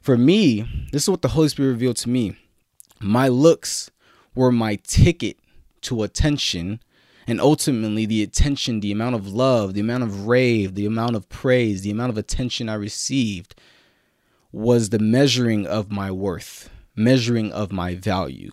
For 0.00 0.16
me, 0.16 0.88
this 0.92 1.02
is 1.02 1.08
what 1.10 1.22
the 1.22 1.28
Holy 1.28 1.48
Spirit 1.48 1.70
revealed 1.70 1.96
to 1.98 2.08
me. 2.08 2.36
My 3.00 3.28
looks 3.28 3.90
were 4.34 4.52
my 4.52 4.76
ticket 4.84 5.38
to 5.82 6.02
attention 6.02 6.80
and 7.26 7.40
ultimately 7.40 8.06
the 8.06 8.22
attention, 8.22 8.80
the 8.80 8.92
amount 8.92 9.14
of 9.14 9.28
love, 9.28 9.74
the 9.74 9.80
amount 9.80 10.02
of 10.02 10.26
rave, 10.26 10.74
the 10.74 10.86
amount 10.86 11.16
of 11.16 11.28
praise, 11.28 11.82
the 11.82 11.90
amount 11.90 12.10
of 12.10 12.18
attention 12.18 12.68
I 12.68 12.74
received 12.74 13.54
was 14.50 14.90
the 14.90 14.98
measuring 14.98 15.66
of 15.66 15.90
my 15.90 16.10
worth, 16.10 16.68
measuring 16.94 17.52
of 17.52 17.72
my 17.72 17.94
value. 17.94 18.50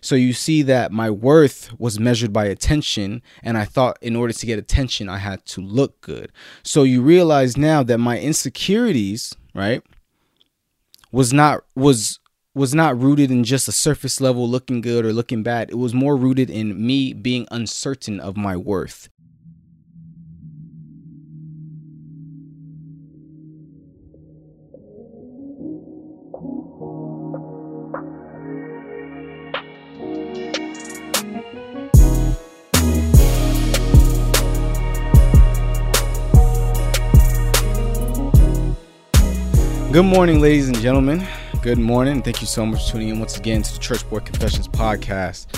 So 0.00 0.14
you 0.14 0.32
see 0.32 0.62
that 0.62 0.92
my 0.92 1.10
worth 1.10 1.70
was 1.78 1.98
measured 1.98 2.32
by 2.32 2.46
attention, 2.46 3.22
and 3.42 3.58
I 3.58 3.64
thought 3.64 3.98
in 4.00 4.16
order 4.16 4.32
to 4.32 4.46
get 4.46 4.58
attention, 4.58 5.08
I 5.08 5.18
had 5.18 5.44
to 5.46 5.60
look 5.60 6.00
good. 6.00 6.30
So 6.62 6.84
you 6.84 7.02
realize 7.02 7.56
now 7.56 7.82
that 7.82 7.98
my 7.98 8.18
insecurities, 8.18 9.34
right, 9.54 9.82
was 11.12 11.32
not 11.32 11.62
was 11.76 12.18
was 12.54 12.74
not 12.74 13.00
rooted 13.00 13.30
in 13.30 13.44
just 13.44 13.68
a 13.68 13.72
surface 13.72 14.20
level 14.20 14.48
looking 14.48 14.80
good 14.80 15.06
or 15.06 15.12
looking 15.12 15.42
bad. 15.42 15.70
It 15.70 15.76
was 15.76 15.94
more 15.94 16.16
rooted 16.16 16.50
in 16.50 16.84
me 16.84 17.12
being 17.12 17.46
uncertain 17.50 18.20
of 18.20 18.36
my 18.36 18.56
worth. 18.56 19.08
Good 39.92 40.06
morning, 40.06 40.40
ladies 40.40 40.68
and 40.68 40.78
gentlemen. 40.78 41.22
Good 41.60 41.76
morning. 41.76 42.22
Thank 42.22 42.40
you 42.40 42.46
so 42.46 42.64
much 42.64 42.86
for 42.86 42.92
tuning 42.92 43.10
in 43.10 43.18
once 43.18 43.36
again 43.36 43.60
to 43.60 43.74
the 43.74 43.78
Church 43.78 44.08
Boy 44.08 44.20
Confessions 44.20 44.66
podcast. 44.66 45.52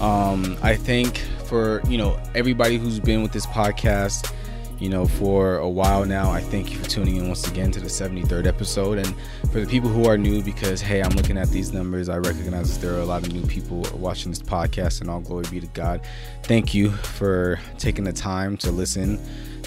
Um, 0.00 0.56
I 0.62 0.76
think 0.76 1.18
for 1.46 1.82
you 1.88 1.98
know 1.98 2.16
everybody 2.36 2.78
who's 2.78 3.00
been 3.00 3.24
with 3.24 3.32
this 3.32 3.44
podcast, 3.44 4.32
you 4.78 4.88
know 4.88 5.08
for 5.08 5.56
a 5.56 5.68
while 5.68 6.04
now. 6.04 6.30
I 6.30 6.40
thank 6.40 6.70
you 6.70 6.78
for 6.78 6.88
tuning 6.88 7.16
in 7.16 7.26
once 7.26 7.48
again 7.48 7.72
to 7.72 7.80
the 7.80 7.88
73rd 7.88 8.46
episode. 8.46 8.98
And 8.98 9.16
for 9.50 9.58
the 9.58 9.66
people 9.66 9.90
who 9.90 10.04
are 10.04 10.16
new, 10.16 10.44
because 10.44 10.80
hey, 10.80 11.02
I'm 11.02 11.16
looking 11.16 11.36
at 11.36 11.48
these 11.48 11.72
numbers, 11.72 12.08
I 12.08 12.18
recognize 12.18 12.78
that 12.78 12.86
there 12.86 12.96
are 12.96 13.02
a 13.02 13.04
lot 13.04 13.26
of 13.26 13.32
new 13.32 13.44
people 13.48 13.84
watching 13.94 14.30
this 14.30 14.42
podcast, 14.42 15.00
and 15.00 15.10
all 15.10 15.18
glory 15.18 15.46
be 15.50 15.58
to 15.58 15.66
God. 15.66 16.02
Thank 16.44 16.72
you 16.72 16.92
for 16.92 17.58
taking 17.78 18.04
the 18.04 18.12
time 18.12 18.56
to 18.58 18.70
listen 18.70 19.18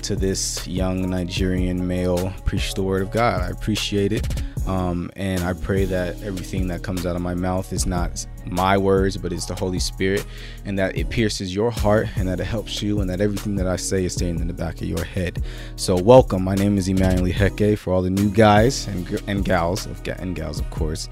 to 0.06 0.16
this 0.16 0.68
young 0.68 1.10
Nigerian 1.10 1.88
male 1.88 2.32
preach 2.46 2.76
the 2.76 2.84
word 2.84 3.02
of 3.02 3.10
God. 3.10 3.42
I 3.42 3.50
appreciate 3.50 4.14
it. 4.14 4.28
Um, 4.68 5.10
and 5.16 5.44
I 5.44 5.54
pray 5.54 5.86
that 5.86 6.22
everything 6.22 6.68
that 6.68 6.84
comes 6.84 7.08
out 7.08 7.16
of 7.16 7.24
my 7.24 7.34
mouth 7.34 7.74
is 7.74 7.88
not 7.88 8.24
my 8.46 8.78
words, 8.78 9.18
but 9.18 9.34
it's 9.34 9.48
the 9.48 9.56
Holy 9.56 9.80
Spirit, 9.80 10.24
and 10.66 10.78
that 10.78 10.96
it 10.96 11.10
pierces 11.10 11.56
your 11.56 11.72
heart, 11.72 12.08
and 12.18 12.28
that 12.28 12.40
it 12.40 12.46
helps 12.46 12.84
you, 12.84 13.02
and 13.02 13.10
that 13.10 13.20
everything 13.20 13.56
that 13.56 13.66
I 13.66 13.78
say 13.78 14.06
is 14.06 14.14
staying 14.14 14.40
in 14.40 14.48
the 14.48 14.54
back 14.54 14.76
of 14.76 14.88
your 14.88 15.04
head. 15.04 15.44
So, 15.76 15.96
welcome. 15.96 16.44
My 16.44 16.56
name 16.56 16.78
is 16.78 16.88
Emmanuel 16.88 17.32
Heke 17.32 17.76
for 17.76 17.92
all 17.92 18.04
the 18.04 18.12
new 18.12 18.30
guys 18.30 18.88
and, 18.88 19.24
and 19.28 19.44
gals, 19.44 19.88
of, 19.88 20.08
and 20.08 20.36
gals, 20.36 20.60
of 20.60 20.70
course. 20.70 21.10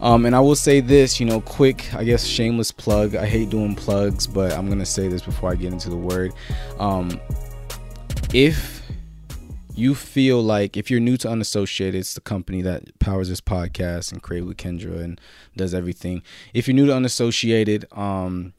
Um, 0.00 0.26
and 0.26 0.36
I 0.36 0.40
will 0.40 0.54
say 0.54 0.80
this, 0.80 1.18
you 1.18 1.26
know, 1.26 1.40
quick, 1.40 1.92
I 1.94 2.04
guess, 2.04 2.24
shameless 2.24 2.70
plug. 2.70 3.16
I 3.16 3.26
hate 3.26 3.50
doing 3.50 3.74
plugs, 3.74 4.26
but 4.26 4.52
I'm 4.52 4.66
going 4.66 4.78
to 4.78 4.86
say 4.86 5.08
this 5.08 5.22
before 5.22 5.50
I 5.50 5.56
get 5.56 5.72
into 5.72 5.90
the 5.90 5.96
word. 5.96 6.32
Um, 6.78 7.20
if 8.34 8.82
you 9.74 9.94
feel 9.94 10.42
like 10.42 10.76
if 10.76 10.90
you're 10.90 11.00
new 11.00 11.16
to 11.16 11.28
unassociated 11.28 11.98
it's 12.00 12.14
the 12.14 12.20
company 12.20 12.60
that 12.60 12.98
powers 12.98 13.28
this 13.28 13.40
podcast 13.40 14.12
and 14.12 14.22
created 14.22 14.46
with 14.46 14.56
kendra 14.56 15.02
and 15.02 15.20
does 15.56 15.72
everything. 15.72 16.22
If 16.52 16.66
you're 16.66 16.74
new 16.74 16.86
to 16.86 16.94
unassociated 16.94 17.86
um 17.92 18.52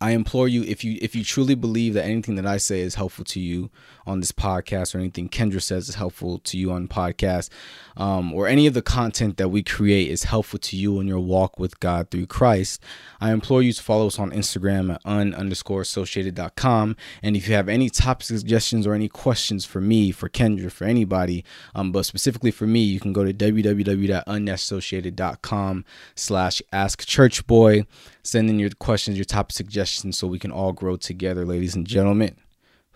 I 0.00 0.10
implore 0.10 0.48
you 0.48 0.62
if 0.64 0.84
you 0.84 0.98
if 1.00 1.14
you 1.14 1.24
truly 1.24 1.54
believe 1.54 1.94
that 1.94 2.04
anything 2.04 2.34
that 2.34 2.46
I 2.46 2.58
say 2.58 2.80
is 2.80 2.96
helpful 2.96 3.24
to 3.26 3.40
you 3.40 3.70
on 4.06 4.20
this 4.20 4.32
podcast 4.32 4.94
or 4.94 4.98
anything 4.98 5.28
Kendra 5.28 5.62
says 5.62 5.88
is 5.88 5.96
helpful 5.96 6.38
to 6.40 6.58
you 6.58 6.72
on 6.72 6.88
podcast 6.88 7.50
um, 7.96 8.34
or 8.34 8.46
any 8.46 8.66
of 8.66 8.74
the 8.74 8.82
content 8.82 9.38
that 9.38 9.48
we 9.48 9.62
create 9.62 10.10
is 10.10 10.24
helpful 10.24 10.58
to 10.58 10.76
you 10.76 11.00
in 11.00 11.06
your 11.06 11.20
walk 11.20 11.58
with 11.58 11.80
God 11.80 12.10
through 12.10 12.26
Christ, 12.26 12.82
I 13.20 13.32
implore 13.32 13.62
you 13.62 13.72
to 13.72 13.82
follow 13.82 14.08
us 14.08 14.18
on 14.18 14.32
Instagram 14.32 14.92
at 14.94 15.00
un 15.04 15.32
underscore 15.34 15.80
associated.com. 15.80 16.96
And 17.22 17.36
if 17.36 17.48
you 17.48 17.54
have 17.54 17.70
any 17.70 17.88
topic 17.88 18.26
suggestions 18.26 18.86
or 18.86 18.92
any 18.92 19.08
questions 19.08 19.64
for 19.64 19.80
me, 19.80 20.12
for 20.12 20.28
Kendra, 20.28 20.70
for 20.70 20.84
anybody, 20.84 21.42
um, 21.74 21.90
but 21.90 22.04
specifically 22.04 22.50
for 22.50 22.66
me, 22.66 22.80
you 22.80 23.00
can 23.00 23.14
go 23.14 23.24
to 23.24 23.32
www.unassociated.com 23.32 25.84
slash 26.14 26.60
ask 26.72 27.06
church 27.06 27.46
boy. 27.46 27.86
Send 28.22 28.50
in 28.50 28.58
your 28.58 28.68
questions, 28.70 29.16
your 29.16 29.24
topic 29.24 29.52
suggestions 29.52 30.18
so 30.18 30.26
we 30.26 30.38
can 30.38 30.50
all 30.50 30.72
grow 30.72 30.96
together, 30.96 31.46
ladies 31.46 31.74
and 31.74 31.86
gentlemen. 31.86 32.36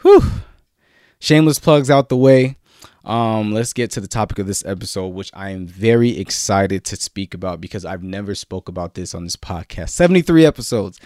Whew. 0.03 0.21
Shameless 1.21 1.59
plugs 1.59 1.91
out 1.91 2.09
the 2.09 2.17
way. 2.17 2.57
Um, 3.05 3.53
let's 3.53 3.73
get 3.73 3.91
to 3.93 4.01
the 4.01 4.09
topic 4.09 4.39
of 4.39 4.47
this 4.47 4.65
episode, 4.65 5.09
which 5.09 5.31
I 5.35 5.51
am 5.51 5.67
very 5.67 6.19
excited 6.19 6.85
to 6.87 6.97
speak 6.97 7.35
about 7.35 7.61
because 7.61 7.85
I've 7.85 8.03
never 8.03 8.35
spoke 8.35 8.69
about 8.69 8.95
this 8.95 9.15
on 9.15 9.25
this 9.25 9.37
podcast. 9.37 9.91
73 9.91 10.47
episodes. 10.47 10.99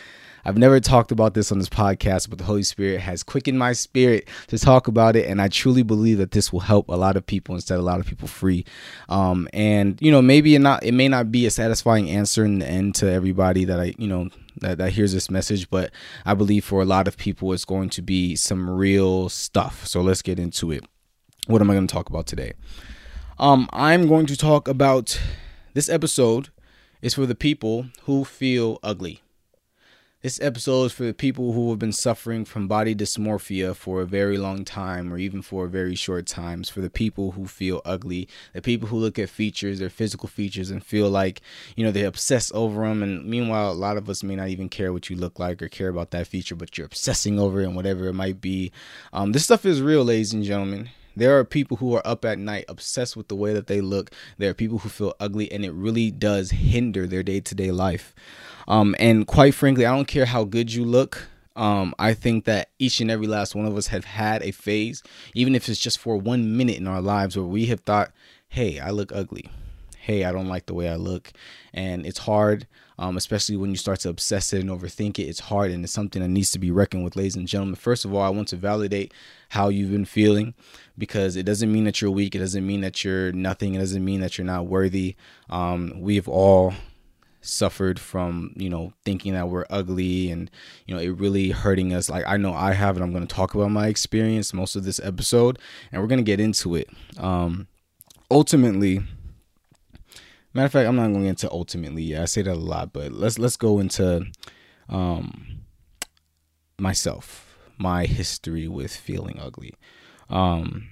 I've 0.44 0.58
never 0.58 0.78
talked 0.78 1.10
about 1.10 1.34
this 1.34 1.50
on 1.50 1.58
this 1.58 1.69
podcast, 1.69 2.28
but 2.28 2.38
the 2.38 2.44
Holy 2.44 2.62
Spirit 2.62 3.00
has 3.00 3.22
quickened 3.22 3.58
my 3.58 3.72
spirit 3.72 4.28
to 4.48 4.58
talk 4.58 4.88
about 4.88 5.16
it, 5.16 5.26
and 5.26 5.41
I 5.41 5.48
truly 5.48 5.82
believe 5.82 6.19
that 6.19 6.32
this 6.32 6.53
will 6.53 6.60
help 6.60 6.88
a 6.88 6.97
lot 6.97 7.16
of 7.16 7.26
people 7.26 7.54
and 7.54 7.64
set 7.64 7.78
a 7.78 7.82
lot 7.82 7.98
of 7.98 8.06
people 8.06 8.28
free. 8.28 8.64
Um, 9.08 9.48
and 9.53 10.00
you 10.03 10.12
know, 10.12 10.20
maybe 10.20 10.54
it 10.54 10.58
not 10.58 10.84
it 10.84 10.92
may 10.92 11.08
not 11.08 11.32
be 11.32 11.47
a 11.47 11.50
satisfying 11.50 12.10
answer 12.10 12.44
in 12.44 12.58
the 12.58 12.69
end 12.69 12.94
to 12.97 13.10
everybody 13.10 13.64
that 13.64 13.80
I 13.80 13.94
you 13.97 14.06
know 14.06 14.28
that, 14.60 14.78
that 14.78 14.92
hears 14.92 15.12
this 15.12 15.31
message, 15.31 15.69
but 15.70 15.91
I 16.25 16.34
believe 16.34 16.65
for 16.65 16.82
a 16.82 16.84
lot 16.84 17.09
of 17.09 17.16
people 17.16 17.53
it's 17.53 17.65
going 17.65 17.91
to 17.91 18.03
be 18.03 18.37
some 18.37 18.69
real 18.70 19.28
stuff. 19.28 19.87
So 19.87 20.00
let's 20.00 20.22
get 20.22 20.38
into 20.38 20.70
it. 20.70 20.84
What 21.47 21.60
am 21.60 21.70
I 21.70 21.75
going 21.75 21.87
to 21.87 21.92
talk 21.92 22.09
about 22.09 22.26
today? 22.26 22.53
Um, 23.38 23.69
I'm 23.72 24.06
going 24.06 24.26
to 24.26 24.37
talk 24.37 24.69
about 24.69 25.20
this 25.75 25.88
episode 25.88 26.50
is 27.03 27.15
for 27.15 27.26
the 27.26 27.34
people 27.34 27.87
who 28.04 28.25
feel 28.25 28.78
ugly. 28.82 29.20
This 30.24 30.40
episode 30.40 30.84
is 30.84 30.92
for 30.92 31.02
the 31.02 31.12
people 31.12 31.52
who 31.52 31.68
have 31.68 31.78
been 31.78 31.92
suffering 31.92 32.46
from 32.46 32.66
body 32.66 32.94
dysmorphia 32.94 33.76
for 33.76 34.00
a 34.00 34.06
very 34.06 34.38
long 34.38 34.64
time 34.64 35.12
or 35.12 35.18
even 35.18 35.42
for 35.42 35.66
a 35.66 35.68
very 35.68 35.94
short 35.94 36.24
times. 36.24 36.70
For 36.70 36.80
the 36.80 36.88
people 36.88 37.32
who 37.32 37.46
feel 37.46 37.82
ugly, 37.84 38.26
the 38.54 38.62
people 38.62 38.88
who 38.88 38.96
look 38.96 39.18
at 39.18 39.28
features, 39.28 39.80
their 39.80 39.90
physical 39.90 40.26
features, 40.26 40.70
and 40.70 40.82
feel 40.82 41.10
like, 41.10 41.42
you 41.76 41.84
know, 41.84 41.90
they 41.90 42.04
obsess 42.04 42.50
over 42.54 42.88
them. 42.88 43.02
And 43.02 43.26
meanwhile, 43.26 43.70
a 43.70 43.74
lot 43.74 43.98
of 43.98 44.08
us 44.08 44.22
may 44.22 44.34
not 44.34 44.48
even 44.48 44.70
care 44.70 44.94
what 44.94 45.10
you 45.10 45.16
look 45.16 45.38
like 45.38 45.60
or 45.60 45.68
care 45.68 45.90
about 45.90 46.10
that 46.12 46.26
feature, 46.26 46.56
but 46.56 46.78
you're 46.78 46.86
obsessing 46.86 47.38
over 47.38 47.60
it 47.60 47.66
and 47.66 47.76
whatever 47.76 48.06
it 48.06 48.14
might 48.14 48.41
be. 48.41 48.72
Um, 49.12 49.32
this 49.32 49.44
stuff 49.44 49.66
is 49.66 49.82
real, 49.82 50.06
ladies 50.06 50.32
and 50.32 50.42
gentlemen. 50.42 50.88
There 51.16 51.38
are 51.38 51.44
people 51.44 51.76
who 51.78 51.94
are 51.94 52.06
up 52.06 52.25
at 52.25 52.38
night 52.38 52.64
obsessed 52.69 53.16
with 53.16 53.28
the 53.28 53.36
way 53.36 53.52
that 53.52 53.66
they 53.66 53.80
look. 53.80 54.10
There 54.38 54.50
are 54.50 54.54
people 54.54 54.78
who 54.78 54.88
feel 54.88 55.14
ugly, 55.20 55.50
and 55.52 55.64
it 55.64 55.72
really 55.72 56.10
does 56.10 56.50
hinder 56.50 57.06
their 57.06 57.22
day 57.22 57.41
to 57.41 57.54
day 57.54 57.70
life. 57.70 58.14
Um, 58.66 58.94
and 58.98 59.26
quite 59.26 59.54
frankly, 59.54 59.86
I 59.86 59.94
don't 59.94 60.08
care 60.08 60.26
how 60.26 60.44
good 60.44 60.72
you 60.72 60.84
look. 60.84 61.28
Um, 61.56 61.94
I 61.98 62.14
think 62.14 62.47
that 62.47 62.70
each 62.78 63.00
and 63.00 63.10
every 63.10 63.26
last 63.26 63.54
one 63.54 63.66
of 63.66 63.76
us 63.76 63.88
have 63.88 64.04
had 64.04 64.42
a 64.42 64.50
phase, 64.50 65.03
even 65.34 65.54
if 65.54 65.69
it's 65.69 65.78
just 65.78 65.98
for 65.98 66.16
one 66.16 66.56
minute 66.56 66.76
in 66.76 66.88
our 66.88 67.00
lives, 67.00 67.36
where 67.36 67.47
we 67.47 67.66
have 67.66 67.80
thought, 67.80 68.10
hey, 68.48 68.80
I 68.80 68.91
look 68.91 69.12
ugly. 69.12 69.50
Hey, 69.98 70.24
I 70.24 70.32
don't 70.32 70.48
like 70.48 70.66
the 70.66 70.74
way 70.74 70.88
I 70.88 70.97
look. 70.97 71.32
And 71.72 72.04
it's 72.04 72.19
hard, 72.19 72.66
um, 72.99 73.16
especially 73.16 73.56
when 73.56 73.71
you 73.71 73.77
start 73.77 74.00
to 74.00 74.09
obsess 74.09 74.53
it 74.53 74.60
and 74.60 74.71
overthink 74.71 75.19
it. 75.19 75.25
It's 75.25 75.41
hard 75.41 75.71
and 75.71 75.84
it's 75.84 75.93
something 75.93 76.22
that 76.22 76.28
needs 76.28 76.50
to 76.53 76.59
be 76.59 76.71
reckoned 76.71 77.05
with, 77.05 77.16
ladies 77.16 77.37
and 77.37 77.49
gentlemen. 77.49 77.75
First 77.75 78.05
of 78.05 78.15
all, 78.15 78.22
I 78.22 78.28
want 78.28 78.49
to 78.49 78.56
validate 78.56 79.12
how 79.50 79.69
you've 79.69 79.91
been 79.91 80.05
feeling 80.05 80.55
because 80.97 81.37
it 81.37 81.44
doesn't 81.44 81.72
mean 81.72 81.84
that 81.84 82.00
you're 82.00 82.10
weak. 82.10 82.34
It 82.34 82.41
doesn't 82.41 82.66
mean 82.66 82.81
that 82.83 83.04
you're 83.04 83.33
nothing. 83.33 83.75
It 83.75 83.78
doesn't 83.78 84.04
mean 84.04 84.21
that 84.21 84.38
you're 84.38 84.47
not 84.47 84.66
worthy. 84.66 85.16
Um, 85.50 85.93
we've 86.00 86.28
all 86.28 86.74
suffered 87.45 88.01
from 88.01 88.53
you 88.57 88.71
know 88.71 88.92
thinking 89.04 89.34
that 89.34 89.51
we're 89.51 89.66
ugly 89.68 90.30
and 90.30 90.51
you 90.86 90.95
know 90.95 91.01
it 91.01 91.10
really 91.10 91.51
hurting 91.51 91.92
us 91.92 92.09
like 92.09 92.24
i 92.27 92.39
know 92.39 92.54
i 92.54 92.72
have 92.72 92.97
and 92.97 93.04
i'm 93.04 93.13
going 93.13 93.27
to 93.27 93.34
talk 93.34 93.54
about 93.54 93.71
my 93.71 93.86
experience 93.86 94.54
most 94.54 94.74
of 94.74 94.84
this 94.84 94.98
episode 95.01 95.59
and 95.92 96.01
we're 96.01 96.09
going 96.09 96.18
to 96.18 96.24
get 96.24 96.41
into 96.41 96.74
it 96.74 96.89
um 97.18 97.66
ultimately 98.30 99.03
matter 100.54 100.66
of 100.66 100.72
fact 100.72 100.89
i'm 100.89 100.97
not 100.97 101.12
going 101.12 101.27
into 101.27 101.51
ultimately 101.51 102.03
yeah 102.03 102.22
i 102.22 102.24
say 102.24 102.42
that 102.42 102.54
a 102.54 102.54
lot 102.54 102.92
but 102.92 103.12
let's 103.12 103.39
let's 103.39 103.56
go 103.56 103.78
into 103.78 104.24
um 104.89 105.60
myself 106.78 107.56
my 107.77 108.04
history 108.04 108.68
with 108.68 108.95
feeling 108.95 109.39
ugly 109.41 109.74
um 110.30 110.89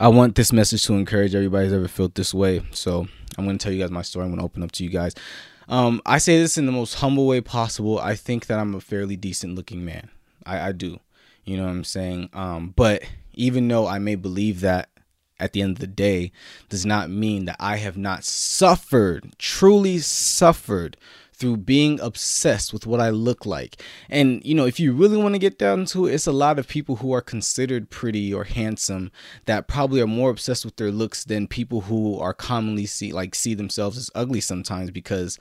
I 0.00 0.08
want 0.08 0.34
this 0.34 0.52
message 0.52 0.84
to 0.84 0.94
encourage 0.94 1.34
everybody 1.34 1.66
who's 1.66 1.72
ever 1.72 1.88
felt 1.88 2.14
this 2.14 2.34
way. 2.34 2.62
So 2.72 3.06
I'm 3.38 3.44
going 3.44 3.58
to 3.58 3.62
tell 3.62 3.72
you 3.72 3.80
guys 3.80 3.90
my 3.90 4.02
story. 4.02 4.24
I'm 4.24 4.30
going 4.30 4.40
to 4.40 4.44
open 4.44 4.62
up 4.62 4.72
to 4.72 4.84
you 4.84 4.90
guys. 4.90 5.14
Um, 5.68 6.02
I 6.04 6.18
say 6.18 6.38
this 6.38 6.58
in 6.58 6.66
the 6.66 6.72
most 6.72 6.94
humble 6.94 7.26
way 7.26 7.40
possible. 7.40 7.98
I 7.98 8.14
think 8.16 8.46
that 8.46 8.58
I'm 8.58 8.74
a 8.74 8.80
fairly 8.80 9.16
decent 9.16 9.54
looking 9.54 9.84
man. 9.84 10.10
I, 10.44 10.68
I 10.68 10.72
do. 10.72 10.98
You 11.44 11.56
know 11.56 11.64
what 11.64 11.70
I'm 11.70 11.84
saying? 11.84 12.30
Um, 12.32 12.72
but 12.74 13.02
even 13.34 13.68
though 13.68 13.86
I 13.86 13.98
may 13.98 14.14
believe 14.14 14.60
that 14.60 14.88
at 15.38 15.52
the 15.52 15.62
end 15.62 15.76
of 15.76 15.80
the 15.80 15.86
day 15.86 16.32
does 16.68 16.86
not 16.86 17.10
mean 17.10 17.44
that 17.46 17.56
I 17.58 17.76
have 17.76 17.96
not 17.96 18.24
suffered, 18.24 19.34
truly 19.38 19.98
suffered 19.98 20.96
through 21.34 21.56
being 21.56 21.98
obsessed 22.00 22.72
with 22.72 22.86
what 22.86 23.00
I 23.00 23.10
look 23.10 23.44
like. 23.44 23.82
And, 24.08 24.44
you 24.44 24.54
know, 24.54 24.66
if 24.66 24.78
you 24.78 24.92
really 24.92 25.16
want 25.16 25.34
to 25.34 25.40
get 25.40 25.58
down 25.58 25.84
to 25.86 26.06
it, 26.06 26.14
it's 26.14 26.28
a 26.28 26.32
lot 26.32 26.58
of 26.58 26.68
people 26.68 26.96
who 26.96 27.12
are 27.12 27.20
considered 27.20 27.90
pretty 27.90 28.32
or 28.32 28.44
handsome 28.44 29.10
that 29.46 29.66
probably 29.66 30.00
are 30.00 30.06
more 30.06 30.30
obsessed 30.30 30.64
with 30.64 30.76
their 30.76 30.92
looks 30.92 31.24
than 31.24 31.48
people 31.48 31.82
who 31.82 32.18
are 32.18 32.32
commonly 32.32 32.86
see 32.86 33.12
like 33.12 33.34
see 33.34 33.54
themselves 33.54 33.98
as 33.98 34.10
ugly 34.14 34.40
sometimes 34.40 34.90
because 34.90 35.38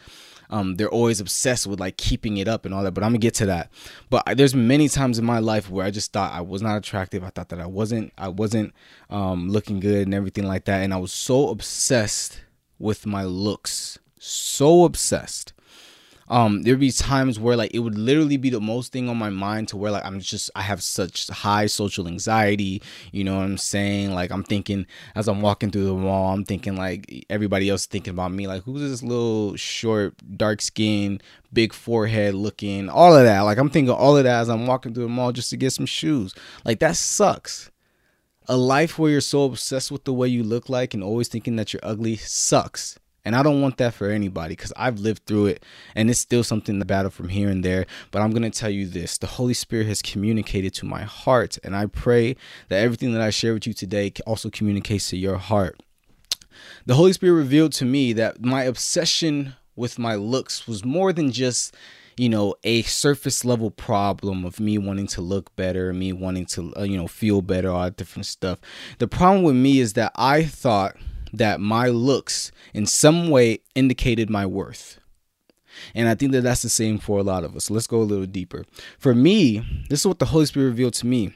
um, 0.53 0.75
they're 0.75 0.89
always 0.89 1.19
obsessed 1.19 1.65
with 1.65 1.79
like 1.79 1.97
keeping 1.97 2.37
it 2.37 2.47
up 2.47 2.63
and 2.63 2.75
all 2.75 2.83
that. 2.83 2.93
But 2.93 3.03
I'm 3.03 3.09
gonna 3.09 3.17
get 3.17 3.33
to 3.35 3.47
that. 3.47 3.71
But 4.11 4.37
there's 4.37 4.53
many 4.53 4.87
times 4.87 5.17
in 5.17 5.25
my 5.25 5.39
life 5.39 5.67
where 5.67 5.83
I 5.83 5.89
just 5.89 6.13
thought 6.13 6.31
I 6.31 6.41
was 6.41 6.61
not 6.61 6.77
attractive. 6.77 7.23
I 7.23 7.31
thought 7.31 7.49
that 7.49 7.59
I 7.59 7.65
wasn't. 7.65 8.13
I 8.19 8.27
wasn't 8.27 8.71
um, 9.09 9.49
looking 9.49 9.79
good 9.79 10.05
and 10.05 10.13
everything 10.13 10.45
like 10.45 10.65
that. 10.65 10.83
And 10.83 10.93
I 10.93 10.97
was 10.97 11.11
so 11.11 11.49
obsessed 11.49 12.41
with 12.77 13.07
my 13.07 13.23
looks, 13.23 13.97
so 14.19 14.83
obsessed 14.83 15.53
um 16.33 16.63
there'd 16.63 16.79
be 16.79 16.91
times 16.91 17.39
where 17.39 17.55
like 17.55 17.71
it 17.75 17.79
would 17.79 17.95
literally 17.95 18.37
be 18.37 18.49
the 18.49 18.59
most 18.59 18.91
thing 18.91 19.07
on 19.07 19.15
my 19.15 19.29
mind 19.29 19.67
to 19.67 19.77
where 19.77 19.91
like 19.91 20.03
i'm 20.03 20.19
just 20.19 20.49
i 20.55 20.63
have 20.63 20.81
such 20.81 21.27
high 21.27 21.67
social 21.67 22.07
anxiety 22.07 22.81
you 23.11 23.23
know 23.23 23.37
what 23.37 23.43
i'm 23.43 23.57
saying? 23.57 24.11
Like 24.11 24.31
i'm 24.31 24.43
thinking 24.43 24.87
as 25.15 25.27
i'm 25.27 25.41
walking 25.41 25.69
through 25.69 25.85
the 25.85 25.93
mall 25.93 26.33
i'm 26.33 26.43
thinking 26.43 26.75
like 26.75 27.25
everybody 27.29 27.69
else 27.69 27.85
thinking 27.85 28.11
about 28.11 28.31
me 28.31 28.47
like 28.47 28.63
who's 28.63 28.81
this 28.81 29.03
little 29.03 29.55
short 29.55 30.15
dark 30.35 30.61
skin 30.61 31.21
big 31.53 31.71
forehead 31.71 32.33
looking 32.33 32.89
all 32.89 33.15
of 33.15 33.23
that. 33.23 33.41
Like 33.41 33.59
i'm 33.59 33.69
thinking 33.69 33.93
all 33.93 34.17
of 34.17 34.23
that 34.23 34.41
as 34.41 34.49
i'm 34.49 34.65
walking 34.65 34.93
through 34.93 35.03
the 35.03 35.09
mall 35.09 35.31
just 35.31 35.51
to 35.51 35.57
get 35.57 35.71
some 35.71 35.85
shoes. 35.85 36.33
Like 36.65 36.79
that 36.79 36.95
sucks. 36.95 37.69
A 38.49 38.57
life 38.57 38.99
where 38.99 39.11
you're 39.11 39.21
so 39.21 39.45
obsessed 39.45 39.89
with 39.91 40.03
the 40.03 40.11
way 40.11 40.27
you 40.27 40.43
look 40.43 40.67
like 40.67 40.93
and 40.93 41.03
always 41.03 41.29
thinking 41.29 41.55
that 41.57 41.71
you're 41.71 41.79
ugly 41.83 42.17
sucks 42.17 42.99
and 43.25 43.35
I 43.35 43.43
don't 43.43 43.61
want 43.61 43.77
that 43.77 43.93
for 43.93 44.09
anybody 44.09 44.55
because 44.55 44.73
I've 44.75 44.99
lived 44.99 45.25
through 45.25 45.47
it 45.47 45.65
and 45.95 46.09
it's 46.09 46.19
still 46.19 46.43
something 46.43 46.79
to 46.79 46.85
battle 46.85 47.11
from 47.11 47.29
here 47.29 47.49
and 47.49 47.63
there. 47.63 47.85
But 48.11 48.21
I'm 48.21 48.31
going 48.31 48.49
to 48.49 48.49
tell 48.49 48.69
you 48.69 48.85
this 48.85 49.17
the 49.17 49.27
Holy 49.27 49.53
Spirit 49.53 49.87
has 49.87 50.01
communicated 50.01 50.73
to 50.75 50.85
my 50.85 51.03
heart. 51.03 51.57
And 51.63 51.75
I 51.75 51.85
pray 51.85 52.35
that 52.69 52.81
everything 52.81 53.13
that 53.13 53.21
I 53.21 53.29
share 53.29 53.53
with 53.53 53.65
you 53.65 53.73
today 53.73 54.11
also 54.27 54.49
communicates 54.49 55.09
to 55.09 55.17
your 55.17 55.37
heart. 55.37 55.81
The 56.85 56.95
Holy 56.95 57.13
Spirit 57.13 57.33
revealed 57.33 57.71
to 57.73 57.85
me 57.85 58.13
that 58.13 58.43
my 58.43 58.63
obsession 58.63 59.55
with 59.75 59.97
my 59.97 60.15
looks 60.15 60.67
was 60.67 60.85
more 60.85 61.13
than 61.13 61.31
just 61.31 61.75
you 62.15 62.29
know 62.29 62.53
a 62.63 62.83
surface 62.83 63.43
level 63.43 63.71
problem 63.71 64.45
of 64.45 64.59
me 64.59 64.77
wanting 64.77 65.07
to 65.07 65.19
look 65.19 65.55
better 65.55 65.91
me 65.93 66.13
wanting 66.13 66.45
to 66.45 66.71
uh, 66.77 66.83
you 66.83 66.95
know 66.95 67.07
feel 67.07 67.41
better 67.41 67.71
all 67.71 67.81
that 67.81 67.97
different 67.97 68.27
stuff 68.27 68.59
the 68.99 69.07
problem 69.07 69.41
with 69.41 69.55
me 69.55 69.79
is 69.79 69.93
that 69.93 70.11
i 70.15 70.43
thought 70.43 70.95
that 71.33 71.59
my 71.59 71.87
looks 71.87 72.51
in 72.73 72.85
some 72.85 73.29
way 73.29 73.59
indicated 73.75 74.29
my 74.29 74.45
worth. 74.45 74.99
And 75.95 76.07
I 76.07 76.15
think 76.15 76.31
that 76.31 76.41
that's 76.41 76.61
the 76.61 76.69
same 76.69 76.99
for 76.99 77.19
a 77.19 77.23
lot 77.23 77.43
of 77.43 77.55
us. 77.55 77.65
So 77.65 77.73
let's 77.73 77.87
go 77.87 78.01
a 78.01 78.03
little 78.03 78.27
deeper. 78.27 78.63
For 78.99 79.15
me, 79.15 79.85
this 79.89 80.01
is 80.01 80.07
what 80.07 80.19
the 80.19 80.25
Holy 80.25 80.45
Spirit 80.45 80.67
revealed 80.67 80.93
to 80.95 81.07
me. 81.07 81.33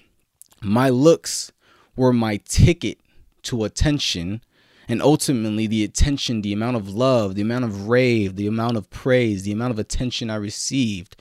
My 0.61 0.89
looks 0.89 1.51
were 1.95 2.13
my 2.13 2.37
ticket 2.45 2.99
to 3.43 3.63
attention 3.63 4.41
and 4.87 5.01
ultimately 5.01 5.67
the 5.67 5.83
attention, 5.83 6.41
the 6.41 6.53
amount 6.53 6.77
of 6.77 6.89
love, 6.89 7.35
the 7.35 7.41
amount 7.41 7.65
of 7.65 7.89
rave, 7.89 8.35
the 8.35 8.47
amount 8.47 8.77
of 8.77 8.89
praise, 8.89 9.43
the 9.43 9.51
amount 9.51 9.71
of 9.71 9.79
attention 9.79 10.29
I 10.29 10.35
received 10.35 11.17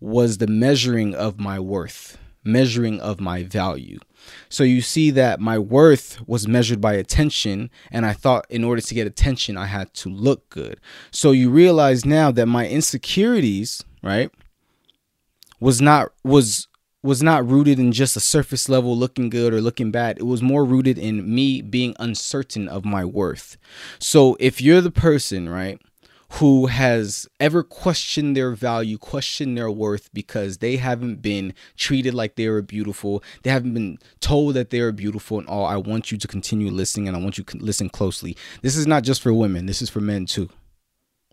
was 0.00 0.38
the 0.38 0.46
measuring 0.46 1.14
of 1.14 1.38
my 1.38 1.60
worth, 1.60 2.18
measuring 2.44 3.00
of 3.00 3.20
my 3.20 3.42
value. 3.42 3.98
So 4.48 4.64
you 4.64 4.80
see 4.80 5.10
that 5.12 5.40
my 5.40 5.58
worth 5.58 6.20
was 6.26 6.48
measured 6.48 6.80
by 6.80 6.94
attention, 6.94 7.70
and 7.90 8.06
I 8.06 8.12
thought 8.12 8.46
in 8.48 8.64
order 8.64 8.80
to 8.80 8.94
get 8.94 9.06
attention, 9.06 9.56
I 9.56 9.66
had 9.66 9.92
to 9.94 10.08
look 10.08 10.48
good. 10.50 10.80
So 11.10 11.32
you 11.32 11.50
realize 11.50 12.04
now 12.04 12.30
that 12.30 12.46
my 12.46 12.68
insecurities, 12.68 13.84
right, 14.02 14.30
was 15.60 15.80
not 15.80 16.12
was 16.22 16.68
was 17.02 17.22
not 17.22 17.46
rooted 17.46 17.78
in 17.78 17.92
just 17.92 18.16
a 18.16 18.20
surface 18.20 18.66
level 18.66 18.96
looking 18.96 19.28
good 19.28 19.52
or 19.52 19.60
looking 19.60 19.90
bad. 19.90 20.18
It 20.18 20.22
was 20.22 20.40
more 20.40 20.64
rooted 20.64 20.98
in 20.98 21.32
me 21.32 21.60
being 21.60 21.94
uncertain 21.98 22.66
of 22.66 22.86
my 22.86 23.04
worth. 23.04 23.58
So 23.98 24.38
if 24.40 24.62
you're 24.62 24.80
the 24.80 24.90
person, 24.90 25.46
right, 25.46 25.78
who 26.34 26.66
has 26.66 27.28
ever 27.38 27.62
questioned 27.62 28.36
their 28.36 28.50
value, 28.52 28.98
questioned 28.98 29.56
their 29.56 29.70
worth 29.70 30.12
because 30.12 30.58
they 30.58 30.76
haven't 30.76 31.22
been 31.22 31.54
treated 31.76 32.12
like 32.12 32.34
they 32.34 32.48
were 32.48 32.60
beautiful. 32.60 33.22
They 33.44 33.50
haven't 33.50 33.72
been 33.72 33.98
told 34.18 34.54
that 34.54 34.70
they 34.70 34.80
are 34.80 34.90
beautiful 34.90 35.38
and 35.38 35.46
all. 35.46 35.64
I 35.64 35.76
want 35.76 36.10
you 36.10 36.18
to 36.18 36.26
continue 36.26 36.72
listening 36.72 37.06
and 37.06 37.16
I 37.16 37.20
want 37.20 37.38
you 37.38 37.44
to 37.44 37.58
listen 37.58 37.88
closely. 37.88 38.36
This 38.62 38.76
is 38.76 38.84
not 38.84 39.04
just 39.04 39.22
for 39.22 39.32
women, 39.32 39.66
this 39.66 39.80
is 39.80 39.88
for 39.88 40.00
men 40.00 40.26
too. 40.26 40.48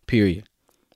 Period. 0.06 0.48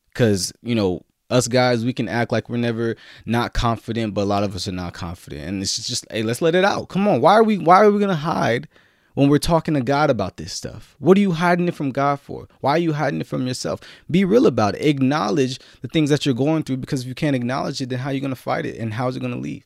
Because, 0.09 0.53
you 0.61 0.75
know, 0.75 1.01
us 1.31 1.47
guys, 1.47 1.83
we 1.83 1.91
can 1.91 2.07
act 2.07 2.31
like 2.31 2.47
we're 2.47 2.57
never 2.57 2.95
not 3.25 3.53
confident, 3.53 4.13
but 4.13 4.21
a 4.21 4.25
lot 4.25 4.43
of 4.43 4.55
us 4.55 4.67
are 4.67 4.71
not 4.71 4.93
confident. 4.93 5.47
And 5.47 5.63
it's 5.63 5.87
just, 5.87 6.05
hey, 6.11 6.21
let's 6.21 6.43
let 6.43 6.53
it 6.53 6.63
out. 6.63 6.89
Come 6.89 7.07
on. 7.07 7.21
Why 7.21 7.33
are 7.33 7.43
we 7.43 7.57
why 7.57 7.83
are 7.83 7.89
we 7.89 7.99
gonna 7.99 8.15
hide 8.15 8.67
when 9.15 9.29
we're 9.29 9.39
talking 9.39 9.73
to 9.73 9.81
God 9.81 10.09
about 10.09 10.37
this 10.37 10.53
stuff? 10.53 10.95
What 10.99 11.17
are 11.17 11.21
you 11.21 11.31
hiding 11.31 11.67
it 11.67 11.73
from 11.73 11.91
God 11.91 12.19
for? 12.19 12.47
Why 12.61 12.71
are 12.71 12.77
you 12.77 12.93
hiding 12.93 13.21
it 13.21 13.27
from 13.27 13.47
yourself? 13.47 13.79
Be 14.09 14.23
real 14.23 14.45
about 14.45 14.75
it. 14.75 14.85
Acknowledge 14.85 15.59
the 15.81 15.87
things 15.87 16.09
that 16.11 16.25
you're 16.25 16.35
going 16.35 16.63
through 16.63 16.77
because 16.77 17.01
if 17.01 17.07
you 17.07 17.15
can't 17.15 17.35
acknowledge 17.35 17.81
it, 17.81 17.89
then 17.89 17.99
how 17.99 18.11
are 18.11 18.13
you 18.13 18.21
going 18.21 18.29
to 18.29 18.35
fight 18.35 18.65
it 18.65 18.77
and 18.77 18.93
how 18.93 19.07
is 19.07 19.15
it 19.15 19.21
going 19.21 19.33
to 19.33 19.39
leave? 19.39 19.65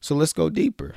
So 0.00 0.14
let's 0.14 0.32
go 0.32 0.50
deeper. 0.50 0.94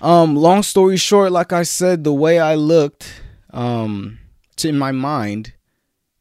Um, 0.00 0.34
long 0.34 0.62
story 0.62 0.96
short, 0.96 1.30
like 1.30 1.52
I 1.52 1.62
said, 1.62 2.02
the 2.02 2.12
way 2.12 2.40
I 2.40 2.56
looked 2.56 3.22
um, 3.50 4.18
to 4.56 4.68
in 4.68 4.78
my 4.78 4.90
mind 4.90 5.52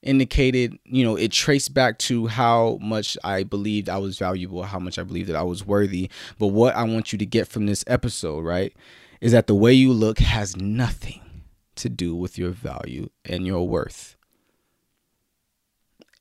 indicated, 0.03 0.77
you 0.83 1.03
know, 1.03 1.15
it 1.15 1.31
traced 1.31 1.73
back 1.73 1.97
to 1.99 2.27
how 2.27 2.77
much 2.81 3.17
I 3.23 3.43
believed 3.43 3.89
I 3.89 3.97
was 3.97 4.17
valuable, 4.17 4.63
how 4.63 4.79
much 4.79 4.97
I 4.97 5.03
believed 5.03 5.29
that 5.29 5.35
I 5.35 5.43
was 5.43 5.65
worthy. 5.65 6.09
But 6.39 6.47
what 6.47 6.75
I 6.75 6.83
want 6.83 7.11
you 7.11 7.19
to 7.19 7.25
get 7.25 7.47
from 7.47 7.65
this 7.67 7.83
episode, 7.87 8.43
right, 8.43 8.75
is 9.21 9.31
that 9.31 9.45
the 9.45 9.55
way 9.55 9.71
you 9.71 9.93
look 9.93 10.19
has 10.19 10.57
nothing 10.57 11.21
to 11.75 11.87
do 11.87 12.15
with 12.15 12.37
your 12.37 12.49
value 12.49 13.09
and 13.23 13.45
your 13.45 13.67
worth. 13.67 14.17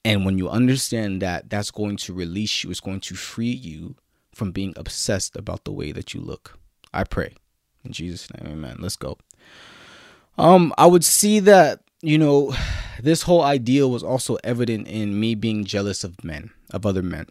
And 0.04 0.24
when 0.24 0.38
you 0.38 0.48
understand 0.48 1.20
that, 1.22 1.50
that's 1.50 1.70
going 1.70 1.96
to 1.98 2.12
release 2.12 2.62
you, 2.62 2.70
it's 2.70 2.80
going 2.80 3.00
to 3.00 3.14
free 3.14 3.50
you 3.50 3.96
from 4.34 4.52
being 4.52 4.74
obsessed 4.76 5.34
about 5.36 5.64
the 5.64 5.72
way 5.72 5.92
that 5.92 6.14
you 6.14 6.20
look. 6.20 6.58
I 6.92 7.04
pray. 7.04 7.34
In 7.84 7.92
Jesus' 7.92 8.28
name, 8.34 8.52
amen. 8.52 8.76
Let's 8.80 8.96
go. 8.96 9.18
Um, 10.38 10.72
I 10.78 10.86
would 10.86 11.04
see 11.04 11.40
that, 11.40 11.80
you 12.02 12.18
know, 12.18 12.54
this 13.02 13.22
whole 13.22 13.42
idea 13.42 13.88
was 13.88 14.02
also 14.02 14.36
evident 14.44 14.86
in 14.88 15.18
me 15.18 15.34
being 15.34 15.64
jealous 15.64 16.04
of 16.04 16.22
men, 16.22 16.50
of 16.70 16.84
other 16.84 17.02
men 17.02 17.26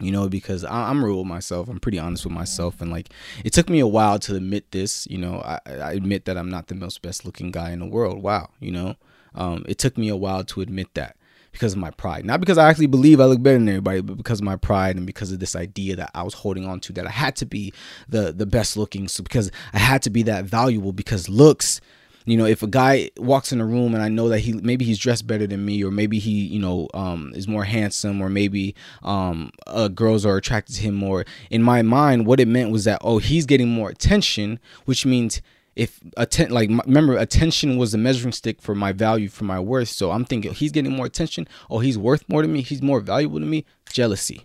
you 0.00 0.10
know 0.10 0.28
because 0.28 0.64
I, 0.64 0.90
am 0.90 1.04
real 1.04 1.18
with 1.18 1.26
myself. 1.26 1.68
I'm 1.68 1.80
pretty 1.80 1.98
honest 1.98 2.24
with 2.24 2.34
myself. 2.34 2.80
And 2.80 2.90
like 2.90 3.10
it 3.44 3.52
took 3.52 3.68
me 3.68 3.80
a 3.80 3.86
while 3.86 4.18
to 4.20 4.36
admit 4.36 4.70
this 4.72 5.06
you 5.10 5.18
know. 5.18 5.40
I, 5.40 5.60
I 5.66 5.92
admit 5.92 6.24
that 6.26 6.36
i'm 6.36 6.50
not 6.50 6.68
the 6.68 6.74
most 6.74 7.02
best 7.02 7.24
looking 7.24 7.50
guy 7.50 7.70
in 7.70 7.80
the 7.80 7.86
world. 7.86 8.22
Wow 8.22 8.50
you 8.60 8.72
know? 8.72 8.94
Um, 9.34 9.64
it 9.68 9.78
took 9.78 9.98
me 9.98 10.08
a 10.08 10.16
while 10.16 10.44
to 10.44 10.62
admit 10.62 10.94
that 10.94 11.16
because 11.52 11.74
of 11.74 11.78
my 11.78 11.90
pride. 11.90 12.24
Not 12.24 12.40
because 12.40 12.58
i 12.58 12.68
actually 12.68 12.86
believe 12.86 13.20
i 13.20 13.24
look 13.24 13.42
better 13.42 13.58
than 13.58 13.68
everybody 13.68 14.00
but 14.00 14.16
because 14.16 14.40
of 14.40 14.44
my 14.44 14.56
pride 14.56 14.96
and 14.96 15.06
because 15.06 15.32
of 15.32 15.40
this 15.40 15.56
idea 15.56 15.96
that 15.96 16.10
i 16.14 16.22
was 16.22 16.34
holding 16.34 16.66
on 16.66 16.80
to 16.80 16.92
that 16.94 17.06
i 17.06 17.10
had 17.10 17.36
to 17.36 17.46
be 17.46 17.72
the 18.08 18.32
the 18.32 18.46
best 18.46 18.76
looking 18.76 19.08
so 19.08 19.22
because 19.22 19.50
i 19.72 19.78
had 19.78 20.02
to 20.02 20.10
be 20.10 20.22
that 20.22 20.44
valuable 20.44 20.92
because 20.92 21.28
looks 21.28 21.80
you 22.26 22.36
know 22.36 22.44
if 22.44 22.62
a 22.62 22.66
guy 22.66 23.10
walks 23.16 23.52
in 23.52 23.60
a 23.60 23.66
room 23.66 23.94
and 23.94 24.02
i 24.02 24.08
know 24.08 24.28
that 24.28 24.40
he 24.40 24.52
maybe 24.52 24.84
he's 24.84 24.98
dressed 24.98 25.26
better 25.26 25.46
than 25.46 25.64
me 25.64 25.82
or 25.82 25.90
maybe 25.90 26.18
he 26.18 26.44
you 26.46 26.60
know 26.60 26.88
um, 26.92 27.32
is 27.34 27.48
more 27.48 27.64
handsome 27.64 28.20
or 28.20 28.28
maybe 28.28 28.74
um, 29.02 29.50
uh, 29.66 29.88
girls 29.88 30.26
are 30.26 30.36
attracted 30.36 30.74
to 30.76 30.82
him 30.82 30.94
more 30.94 31.24
in 31.50 31.62
my 31.62 31.80
mind 31.82 32.26
what 32.26 32.40
it 32.40 32.48
meant 32.48 32.70
was 32.70 32.84
that 32.84 32.98
oh 33.02 33.18
he's 33.18 33.46
getting 33.46 33.68
more 33.68 33.88
attention 33.88 34.58
which 34.84 35.06
means 35.06 35.40
if 35.76 36.00
atten- 36.16 36.50
like 36.50 36.70
remember 36.86 37.16
attention 37.16 37.76
was 37.76 37.92
the 37.92 37.98
measuring 37.98 38.32
stick 38.32 38.60
for 38.60 38.74
my 38.74 38.92
value 38.92 39.28
for 39.28 39.44
my 39.44 39.60
worth. 39.60 39.88
So 39.88 40.10
i'm 40.10 40.24
thinking 40.24 40.54
he's 40.54 40.72
getting 40.72 40.92
more 40.92 41.06
attention. 41.06 41.46
Oh 41.70 41.78
he's 41.80 41.98
worth 41.98 42.26
more 42.28 42.42
to 42.42 42.48
me. 42.48 42.62
He's 42.62 42.82
more 42.82 43.00
valuable 43.00 43.38
to 43.38 43.46
me. 43.46 43.64
Jealousy. 43.90 44.42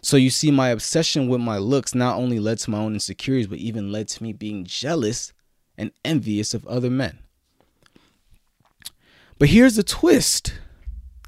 So 0.00 0.16
you 0.16 0.30
see 0.30 0.50
my 0.50 0.68
obsession 0.68 1.28
with 1.28 1.40
my 1.40 1.58
looks 1.58 1.94
not 1.94 2.16
only 2.16 2.38
led 2.38 2.58
to 2.60 2.70
my 2.70 2.78
own 2.78 2.94
insecurities 2.94 3.48
but 3.48 3.58
even 3.58 3.90
led 3.90 4.06
to 4.08 4.22
me 4.22 4.32
being 4.32 4.64
jealous 4.64 5.32
and 5.76 5.90
envious 6.04 6.54
of 6.54 6.66
other 6.66 6.90
men. 6.90 7.18
But 9.38 9.48
here's 9.48 9.76
the 9.76 9.82
twist. 9.82 10.54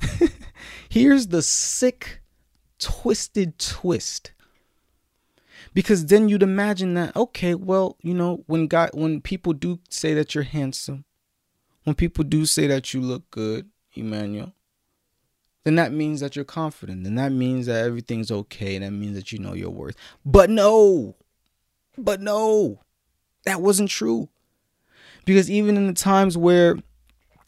here's 0.89 1.29
the 1.29 1.43
sick, 1.43 2.21
twisted 2.79 3.59
twist. 3.59 4.33
Because 5.75 6.07
then 6.07 6.29
you'd 6.29 6.43
imagine 6.43 6.95
that, 6.95 7.15
okay, 7.15 7.55
well, 7.55 7.97
you 8.01 8.15
know, 8.15 8.45
when 8.47 8.67
God 8.67 8.91
when 8.95 9.21
people 9.21 9.53
do 9.53 9.79
say 9.91 10.15
that 10.15 10.35
you're 10.35 10.45
handsome, 10.45 11.05
when 11.85 11.95
people 11.95 12.25
do 12.25 12.47
say 12.47 12.67
that 12.67 12.95
you 12.95 13.01
look 13.01 13.31
good, 13.31 13.69
Emmanuel, 13.95 14.53
then 15.65 15.75
that 15.75 15.93
means 15.93 16.21
that 16.21 16.37
you're 16.37 16.45
confident. 16.45 17.05
Then 17.05 17.17
that 17.17 17.33
means 17.33 17.67
that 17.67 17.85
everything's 17.85 18.31
okay. 18.31 18.79
That 18.79 18.93
means 18.93 19.17
that 19.17 19.33
you 19.33 19.39
know 19.39 19.53
your 19.53 19.71
worth. 19.71 19.97
But 20.25 20.49
no. 20.49 21.17
But 21.99 22.21
no. 22.21 22.81
that 23.45 23.61
wasn't 23.61 23.91
true. 23.91 24.29
Because 25.27 25.51
even 25.51 25.77
in 25.77 25.87
the 25.87 25.93
times 25.93 26.39
where 26.39 26.79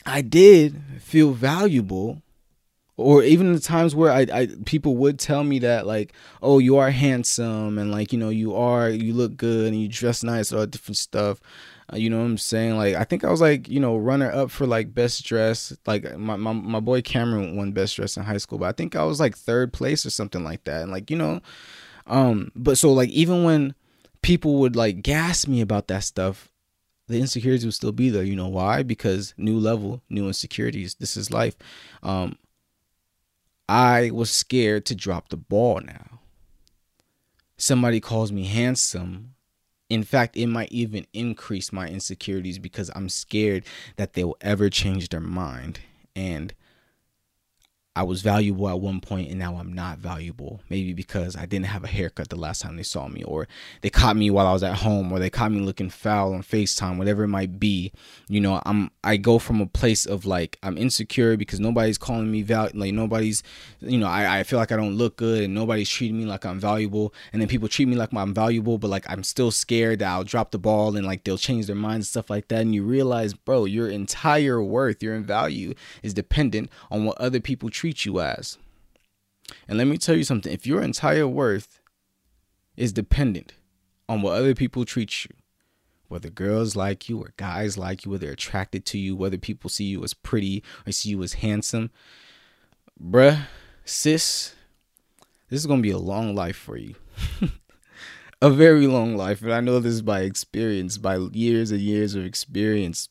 I 0.05 0.21
did 0.21 0.83
feel 1.01 1.33
valuable, 1.33 2.23
or 2.99 3.23
even 3.23 3.47
in 3.47 3.53
the 3.55 3.61
times 3.61 3.95
where 3.95 4.11
I, 4.13 4.27
I 4.31 4.49
people 4.67 4.97
would 4.97 5.19
tell 5.19 5.45
me 5.45 5.61
that 5.61 5.87
like 5.87 6.13
oh 6.43 6.59
you 6.59 6.77
are 6.77 6.91
handsome 6.91 7.79
and 7.79 7.91
like 7.91 8.13
you 8.13 8.19
know 8.19 8.29
you 8.29 8.55
are 8.57 8.91
you 8.91 9.15
look 9.15 9.37
good 9.37 9.73
and 9.73 9.81
you 9.81 9.89
dress 9.89 10.23
nice 10.23 10.53
all 10.53 10.67
different 10.67 10.99
stuff. 10.99 11.41
Uh, 11.91 11.97
you 11.97 12.11
know 12.11 12.19
what 12.19 12.25
i'm 12.25 12.37
saying? 12.37 12.77
Like 12.77 12.97
i 12.97 13.05
think 13.05 13.25
i 13.25 13.31
was 13.31 13.41
like 13.41 13.69
you 13.69 13.81
know 13.81 13.97
runner 13.97 14.31
up 14.31 14.51
for 14.51 14.67
like 14.67 14.93
best 14.93 15.25
dress. 15.25 15.75
Like 15.87 16.19
my, 16.19 16.37
my, 16.37 16.53
my 16.53 16.81
boy 16.81 17.01
cameron 17.01 17.57
won 17.57 17.73
best 17.73 17.97
dress 17.97 18.17
in 18.17 18.25
high 18.25 18.37
school 18.37 18.59
but 18.59 18.67
i 18.67 18.73
think 18.73 18.97
i 18.97 19.05
was 19.05 19.21
like 19.21 19.37
third 19.37 19.73
place 19.73 20.05
or 20.05 20.11
something 20.11 20.45
like 20.45 20.65
that. 20.65 20.83
And 20.83 20.93
like 20.93 21.11
you 21.11 21.17
know 21.17 21.41
um 22.09 22.51
but 22.57 22.77
so 22.77 22.93
like 22.93 23.11
even 23.11 23.45
when 23.45 23.75
people 24.23 24.57
would 24.57 24.75
like 24.75 25.03
gas 25.03 25.47
me 25.47 25.61
about 25.61 25.87
that 25.87 26.03
stuff 26.03 26.51
the 27.09 27.19
insecurities 27.19 27.65
will 27.65 27.73
still 27.73 27.93
be 27.93 28.11
there 28.11 28.23
you 28.23 28.37
know 28.37 28.49
why 28.49 28.83
because 28.83 29.35
new 29.37 29.59
level 29.59 30.03
new 30.09 30.27
insecurities 30.27 30.95
this 30.97 31.17
is 31.17 31.31
life 31.31 31.57
um 32.03 32.37
I 33.69 34.11
was 34.11 34.31
scared 34.31 34.87
to 34.87 34.95
drop 34.95 35.29
the 35.29 35.37
ball 35.37 35.81
now. 35.81 36.21
Somebody 37.59 38.01
calls 38.01 38.33
me 38.33 38.45
handsome. 38.45 39.35
In 39.91 40.05
fact, 40.05 40.37
it 40.37 40.47
might 40.47 40.73
even 40.73 41.07
increase 41.13 41.73
my 41.73 41.89
insecurities 41.89 42.59
because 42.59 42.91
I'm 42.95 43.09
scared 43.09 43.65
that 43.97 44.15
they 44.15 44.25
will 44.25 44.39
ever 44.41 44.71
change 44.71 45.09
their 45.11 45.21
mind. 45.21 45.81
And 46.17 46.55
I 47.99 48.03
was 48.03 48.23
valuable 48.23 48.69
at 48.69 48.79
one 48.79 49.01
point 49.01 49.29
and 49.29 49.41
now 49.41 49.57
I'm 49.57 49.73
not 49.73 49.99
valuable. 49.99 50.61
Maybe 50.71 50.93
because 50.93 51.35
I 51.35 51.47
didn't 51.47 51.67
have 51.67 51.83
a 51.83 51.89
haircut 51.89 52.29
the 52.29 52.37
last 52.37 52.63
time 52.63 52.77
they 52.77 52.85
saw 52.85 53.09
me, 53.09 53.25
or 53.25 53.49
they 53.81 53.91
caught 53.91 54.15
me 54.15 54.31
while 54.31 54.47
I 54.47 54.53
was 54.53 54.63
at 54.63 54.77
home, 54.77 55.11
or 55.11 55.19
they 55.19 55.31
caught 55.31 55.51
me 55.51 55.59
looking 55.59 55.91
foul 55.91 56.33
on 56.33 56.45
FaceTime, 56.45 56.97
whatever 56.97 57.25
it 57.25 57.29
might 57.29 57.59
be. 57.59 57.91
You 58.29 58.41
know, 58.41 58.63
I'm 58.65 58.93
I 59.03 59.17
go 59.17 59.41
from 59.41 59.61
a 59.61 59.67
place 59.67 60.07
of 60.07 60.25
like 60.25 60.59
I'm 60.63 60.79
insecure 60.79 61.37
because 61.37 61.59
nobody's 61.59 61.99
calling 61.99 62.31
me 62.31 62.43
val 62.43 62.69
like 62.73 62.95
nobody's 62.95 63.43
you 63.81 63.99
know, 63.99 64.07
I, 64.07 64.39
I 64.39 64.43
feel 64.45 64.61
like 64.61 64.71
I 64.71 64.77
don't 64.77 64.95
look 64.95 65.17
good 65.17 65.43
and 65.43 65.53
nobody's 65.53 65.91
treating 65.91 66.19
me 66.19 66.25
like 66.25 66.47
I'm 66.47 66.61
valuable. 66.61 67.13
And 67.33 67.43
then 67.43 67.49
people 67.49 67.67
treat 67.67 67.89
me 67.89 67.97
like 67.97 68.15
I'm 68.15 68.33
valuable, 68.33 68.79
but 68.79 68.91
like 68.91 69.11
I'm 69.11 69.25
still 69.25 69.51
scared 69.51 69.99
that 69.99 70.09
I'll 70.09 70.23
drop 70.23 70.53
the 70.53 70.59
ball 70.59 70.97
and 70.97 71.05
like 71.05 71.25
they'll 71.25 71.37
change 71.37 71.67
their 71.67 71.75
minds 71.75 72.07
and 72.07 72.07
stuff 72.07 72.31
like 72.31 72.47
that. 72.47 72.61
And 72.61 72.77
you 72.77 72.85
realize, 72.85 73.35
bro, 73.35 73.65
your 73.65 73.89
entire 73.89 74.63
worth, 74.63 75.03
your 75.03 75.19
value 75.19 75.75
is 76.05 76.15
dependent 76.15 76.71
on 76.93 77.05
what 77.05 77.19
other 77.19 77.41
people 77.41 77.71
treat 77.71 77.88
treat 77.89 78.05
you 78.05 78.21
as. 78.21 78.59
And 79.67 79.79
let 79.79 79.87
me 79.87 79.97
tell 79.97 80.15
you 80.15 80.25
something 80.25 80.53
if 80.53 80.67
your 80.67 80.83
entire 80.83 81.27
worth 81.27 81.81
is 82.77 82.93
dependent 82.93 83.55
on 84.11 84.21
what 84.21 84.35
other 84.35 84.55
people 84.55 84.85
treat 84.85 85.25
you, 85.25 85.31
whether 86.09 86.29
girls 86.29 86.77
like 86.77 87.09
you 87.09 87.19
or 87.19 87.33
guys 87.39 87.79
like 87.79 88.05
you, 88.05 88.11
whether 88.11 88.27
they're 88.27 88.35
attracted 88.35 88.85
to 88.87 88.99
you, 88.99 89.17
whether 89.17 89.39
people 89.39 89.71
see 89.71 89.85
you 89.85 90.05
as 90.05 90.13
pretty 90.13 90.63
or 90.87 90.93
see 90.93 91.09
you 91.09 91.23
as 91.23 91.35
handsome, 91.35 91.91
bruh, 93.03 93.47
sis, 93.87 94.55
this 95.49 95.61
is 95.61 95.67
going 95.67 95.81
to 95.81 95.89
be 95.89 95.91
a 95.91 95.99
long 95.99 96.35
life 96.35 96.57
for 96.57 96.77
you. 96.77 96.95
a 98.43 98.51
very 98.51 98.87
long 98.87 99.17
life. 99.17 99.41
And 99.41 99.53
I 99.53 99.61
know 99.61 99.81
this 99.81 100.03
by 100.03 100.21
experience, 100.21 100.99
by 100.99 101.17
years 101.17 101.71
and 101.71 101.81
years 101.81 102.15
of 102.15 102.27
experience. 102.27 103.09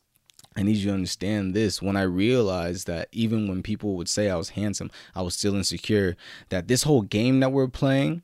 I 0.57 0.63
need 0.63 0.77
you 0.77 0.87
to 0.87 0.93
understand 0.95 1.53
this. 1.53 1.83
When 1.83 1.95
I 1.95 2.01
realized 2.01 2.87
that 2.87 3.09
even 3.11 3.47
when 3.47 3.61
people 3.61 3.93
would 3.95 4.09
say 4.09 4.27
I 4.27 4.35
was 4.35 4.49
handsome, 4.49 4.89
I 5.13 5.21
was 5.21 5.35
still 5.35 5.55
insecure, 5.55 6.17
that 6.49 6.67
this 6.67 6.81
whole 6.81 7.03
game 7.03 7.41
that 7.41 7.51
we're 7.51 7.67
playing, 7.67 8.23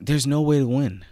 there's 0.00 0.26
no 0.26 0.40
way 0.40 0.60
to 0.60 0.66
win. 0.66 1.04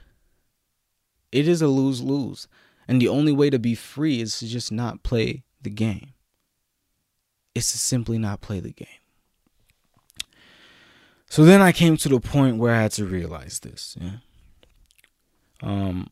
It 1.30 1.46
is 1.46 1.60
a 1.60 1.68
lose 1.68 2.00
lose. 2.00 2.48
And 2.88 3.02
the 3.02 3.08
only 3.08 3.32
way 3.32 3.50
to 3.50 3.58
be 3.58 3.74
free 3.74 4.22
is 4.22 4.38
to 4.38 4.46
just 4.46 4.72
not 4.72 5.02
play 5.02 5.44
the 5.60 5.70
game. 5.70 6.14
It's 7.54 7.70
to 7.72 7.78
simply 7.78 8.16
not 8.16 8.40
play 8.40 8.60
the 8.60 8.72
game. 8.72 8.88
So 11.28 11.44
then 11.44 11.60
I 11.60 11.72
came 11.72 11.98
to 11.98 12.08
the 12.08 12.20
point 12.20 12.56
where 12.56 12.74
I 12.74 12.82
had 12.82 12.92
to 12.92 13.04
realize 13.04 13.60
this. 13.60 13.94
Yeah? 14.00 14.18
Um, 15.62 16.08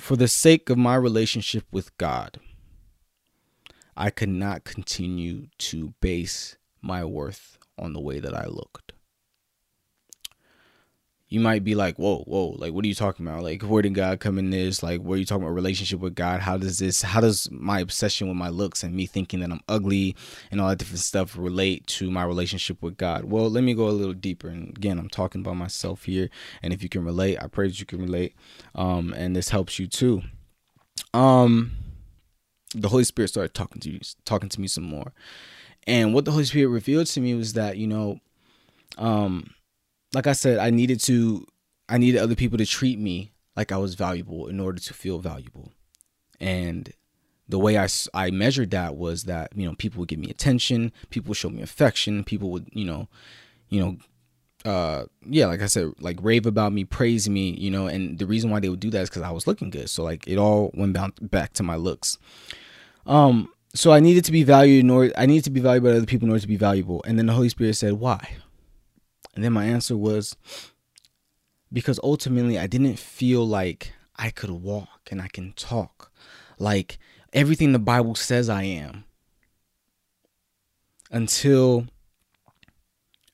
for 0.00 0.16
the 0.16 0.28
sake 0.28 0.68
of 0.68 0.78
my 0.78 0.96
relationship 0.96 1.64
with 1.70 1.96
God, 1.96 2.40
I 3.96 4.10
could 4.10 4.28
not 4.28 4.64
continue 4.64 5.48
to 5.58 5.94
base 6.00 6.56
my 6.80 7.04
worth 7.04 7.58
on 7.78 7.92
the 7.92 8.00
way 8.00 8.20
that 8.20 8.34
I 8.34 8.46
looked. 8.46 8.92
You 11.28 11.40
might 11.40 11.64
be 11.64 11.74
like, 11.74 11.96
whoa, 11.96 12.24
whoa, 12.24 12.48
like, 12.58 12.74
what 12.74 12.84
are 12.84 12.88
you 12.88 12.94
talking 12.94 13.26
about? 13.26 13.42
Like, 13.42 13.62
where 13.62 13.80
did 13.80 13.94
God 13.94 14.20
come 14.20 14.38
in 14.38 14.50
this? 14.50 14.82
Like, 14.82 15.00
what 15.00 15.14
are 15.14 15.16
you 15.16 15.24
talking 15.24 15.44
about? 15.44 15.54
Relationship 15.54 16.00
with 16.00 16.14
God? 16.14 16.40
How 16.40 16.58
does 16.58 16.78
this, 16.78 17.00
how 17.00 17.22
does 17.22 17.50
my 17.50 17.80
obsession 17.80 18.28
with 18.28 18.36
my 18.36 18.50
looks 18.50 18.82
and 18.82 18.94
me 18.94 19.06
thinking 19.06 19.40
that 19.40 19.50
I'm 19.50 19.62
ugly 19.66 20.14
and 20.50 20.60
all 20.60 20.68
that 20.68 20.78
different 20.78 21.00
stuff 21.00 21.34
relate 21.38 21.86
to 21.86 22.10
my 22.10 22.22
relationship 22.22 22.82
with 22.82 22.98
God? 22.98 23.24
Well, 23.24 23.48
let 23.48 23.64
me 23.64 23.72
go 23.72 23.88
a 23.88 23.92
little 23.92 24.12
deeper. 24.12 24.48
And 24.48 24.76
again, 24.76 24.98
I'm 24.98 25.08
talking 25.08 25.40
about 25.40 25.56
myself 25.56 26.04
here. 26.04 26.28
And 26.62 26.74
if 26.74 26.82
you 26.82 26.90
can 26.90 27.02
relate, 27.02 27.38
I 27.42 27.46
pray 27.46 27.66
that 27.66 27.80
you 27.80 27.86
can 27.86 28.02
relate. 28.02 28.34
Um, 28.74 29.14
and 29.14 29.34
this 29.34 29.48
helps 29.48 29.78
you 29.78 29.86
too. 29.86 30.20
Um, 31.14 31.72
the 32.74 32.88
Holy 32.88 33.04
Spirit 33.04 33.28
started 33.28 33.54
talking 33.54 33.80
to 33.80 33.90
you, 33.90 34.00
talking 34.24 34.48
to 34.48 34.60
me 34.60 34.66
some 34.66 34.84
more. 34.84 35.12
And 35.86 36.14
what 36.14 36.24
the 36.24 36.30
Holy 36.30 36.44
Spirit 36.44 36.68
revealed 36.68 37.06
to 37.08 37.20
me 37.20 37.34
was 37.34 37.54
that, 37.54 37.76
you 37.76 37.86
know, 37.86 38.20
um, 38.98 39.54
like 40.14 40.26
I 40.26 40.32
said, 40.32 40.58
I 40.58 40.70
needed 40.70 41.00
to, 41.00 41.46
I 41.88 41.98
needed 41.98 42.20
other 42.20 42.34
people 42.34 42.58
to 42.58 42.66
treat 42.66 42.98
me 42.98 43.32
like 43.56 43.72
I 43.72 43.76
was 43.76 43.94
valuable 43.94 44.46
in 44.46 44.60
order 44.60 44.80
to 44.80 44.94
feel 44.94 45.18
valuable. 45.18 45.72
And 46.40 46.92
the 47.48 47.58
way 47.58 47.78
I, 47.78 47.88
I 48.14 48.30
measured 48.30 48.70
that 48.70 48.96
was 48.96 49.24
that, 49.24 49.52
you 49.54 49.66
know, 49.66 49.74
people 49.74 50.00
would 50.00 50.08
give 50.08 50.18
me 50.18 50.30
attention, 50.30 50.92
people 51.10 51.30
would 51.30 51.36
show 51.36 51.50
me 51.50 51.62
affection, 51.62 52.24
people 52.24 52.50
would, 52.50 52.68
you 52.72 52.84
know, 52.84 53.08
you 53.68 53.80
know, 53.80 53.96
uh 54.64 55.04
yeah 55.26 55.46
like 55.46 55.60
i 55.60 55.66
said 55.66 55.92
like 55.98 56.16
rave 56.22 56.46
about 56.46 56.72
me 56.72 56.84
praise 56.84 57.28
me 57.28 57.50
you 57.50 57.70
know 57.70 57.86
and 57.88 58.18
the 58.18 58.26
reason 58.26 58.48
why 58.48 58.60
they 58.60 58.68
would 58.68 58.78
do 58.80 58.90
that 58.90 59.02
is 59.02 59.10
because 59.10 59.22
i 59.22 59.30
was 59.30 59.46
looking 59.46 59.70
good 59.70 59.90
so 59.90 60.04
like 60.04 60.26
it 60.28 60.38
all 60.38 60.70
went 60.74 60.96
back 61.30 61.52
to 61.52 61.62
my 61.62 61.74
looks 61.74 62.16
um, 63.06 63.50
so 63.74 63.92
I 63.92 64.00
needed 64.00 64.24
to 64.26 64.32
be 64.32 64.44
valued 64.44 64.88
order 64.90 65.12
I 65.16 65.26
needed 65.26 65.44
to 65.44 65.50
be 65.50 65.60
valued 65.60 65.84
by 65.84 65.90
other 65.90 66.06
people 66.06 66.26
in 66.26 66.30
order 66.30 66.42
to 66.42 66.48
be 66.48 66.56
valuable. 66.56 67.02
And 67.06 67.18
then 67.18 67.26
the 67.26 67.32
Holy 67.32 67.48
Spirit 67.48 67.74
said, 67.74 67.94
Why? 67.94 68.36
And 69.34 69.42
then 69.42 69.52
my 69.52 69.64
answer 69.64 69.96
was 69.96 70.36
because 71.72 71.98
ultimately 72.02 72.58
I 72.58 72.66
didn't 72.66 72.98
feel 72.98 73.46
like 73.46 73.92
I 74.16 74.30
could 74.30 74.50
walk 74.50 75.08
and 75.10 75.22
I 75.22 75.28
can 75.28 75.52
talk 75.54 76.12
like 76.58 76.98
everything 77.32 77.72
the 77.72 77.78
Bible 77.78 78.14
says 78.14 78.50
I 78.50 78.64
am 78.64 79.04
until 81.10 81.86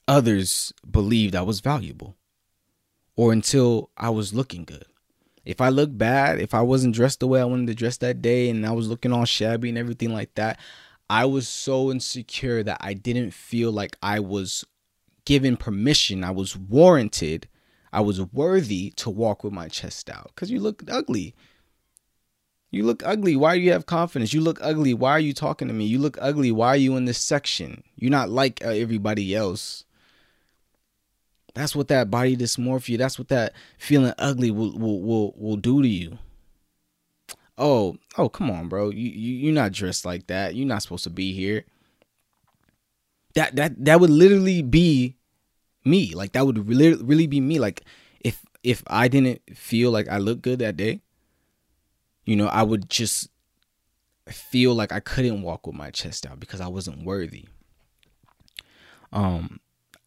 others 0.08 0.72
believed 0.90 1.36
I 1.36 1.42
was 1.42 1.60
valuable 1.60 2.16
or 3.14 3.32
until 3.32 3.90
I 3.96 4.10
was 4.10 4.34
looking 4.34 4.64
good 4.64 4.86
if 5.48 5.62
I 5.62 5.70
look 5.70 5.96
bad, 5.96 6.42
if 6.42 6.52
I 6.52 6.60
wasn't 6.60 6.94
dressed 6.94 7.20
the 7.20 7.26
way 7.26 7.40
I 7.40 7.46
wanted 7.46 7.68
to 7.68 7.74
dress 7.74 7.96
that 7.98 8.20
day 8.20 8.50
and 8.50 8.66
I 8.66 8.72
was 8.72 8.86
looking 8.86 9.14
all 9.14 9.24
shabby 9.24 9.70
and 9.70 9.78
everything 9.78 10.12
like 10.12 10.34
that, 10.34 10.60
I 11.08 11.24
was 11.24 11.48
so 11.48 11.90
insecure 11.90 12.62
that 12.64 12.76
I 12.82 12.92
didn't 12.92 13.30
feel 13.30 13.72
like 13.72 13.96
I 14.02 14.20
was 14.20 14.66
given 15.24 15.56
permission, 15.56 16.22
I 16.22 16.32
was 16.32 16.54
warranted, 16.54 17.48
I 17.94 18.02
was 18.02 18.20
worthy 18.20 18.90
to 18.96 19.08
walk 19.08 19.42
with 19.42 19.54
my 19.54 19.68
chest 19.68 20.10
out 20.10 20.32
cuz 20.36 20.50
you 20.50 20.60
look 20.60 20.82
ugly. 20.86 21.34
You 22.70 22.84
look 22.84 23.02
ugly. 23.02 23.34
Why 23.34 23.54
do 23.54 23.62
you 23.62 23.72
have 23.72 23.86
confidence? 23.86 24.34
You 24.34 24.42
look 24.42 24.58
ugly. 24.60 24.92
Why 24.92 25.12
are 25.12 25.18
you 25.18 25.32
talking 25.32 25.68
to 25.68 25.74
me? 25.74 25.86
You 25.86 25.98
look 25.98 26.18
ugly. 26.20 26.52
Why 26.52 26.68
are 26.68 26.76
you 26.76 26.94
in 26.98 27.06
this 27.06 27.16
section? 27.16 27.82
You're 27.96 28.10
not 28.10 28.28
like 28.28 28.60
everybody 28.60 29.34
else. 29.34 29.86
That's 31.58 31.74
what 31.74 31.88
that 31.88 32.08
body 32.08 32.36
dysmorphia, 32.36 32.98
that's 32.98 33.18
what 33.18 33.26
that 33.28 33.52
feeling 33.78 34.14
ugly 34.16 34.52
will 34.52 34.78
will 34.78 35.02
will, 35.02 35.34
will 35.36 35.56
do 35.56 35.82
to 35.82 35.88
you. 35.88 36.18
Oh, 37.58 37.96
oh, 38.16 38.28
come 38.28 38.48
on, 38.48 38.68
bro. 38.68 38.90
You, 38.90 39.10
you 39.10 39.34
you're 39.34 39.54
not 39.54 39.72
dressed 39.72 40.04
like 40.04 40.28
that. 40.28 40.54
You're 40.54 40.68
not 40.68 40.82
supposed 40.82 41.02
to 41.02 41.10
be 41.10 41.32
here. 41.32 41.64
That 43.34 43.56
that 43.56 43.84
that 43.84 43.98
would 43.98 44.08
literally 44.08 44.62
be 44.62 45.16
me. 45.84 46.14
Like 46.14 46.30
that 46.34 46.46
would 46.46 46.68
really 46.68 46.94
really 46.94 47.26
be 47.26 47.40
me. 47.40 47.58
Like 47.58 47.82
if 48.20 48.40
if 48.62 48.84
I 48.86 49.08
didn't 49.08 49.42
feel 49.56 49.90
like 49.90 50.06
I 50.08 50.18
looked 50.18 50.42
good 50.42 50.60
that 50.60 50.76
day, 50.76 51.00
you 52.24 52.36
know, 52.36 52.46
I 52.46 52.62
would 52.62 52.88
just 52.88 53.30
feel 54.28 54.76
like 54.76 54.92
I 54.92 55.00
couldn't 55.00 55.42
walk 55.42 55.66
with 55.66 55.74
my 55.74 55.90
chest 55.90 56.24
out 56.24 56.38
because 56.38 56.60
I 56.60 56.68
wasn't 56.68 57.02
worthy. 57.02 57.46
Um 59.12 59.58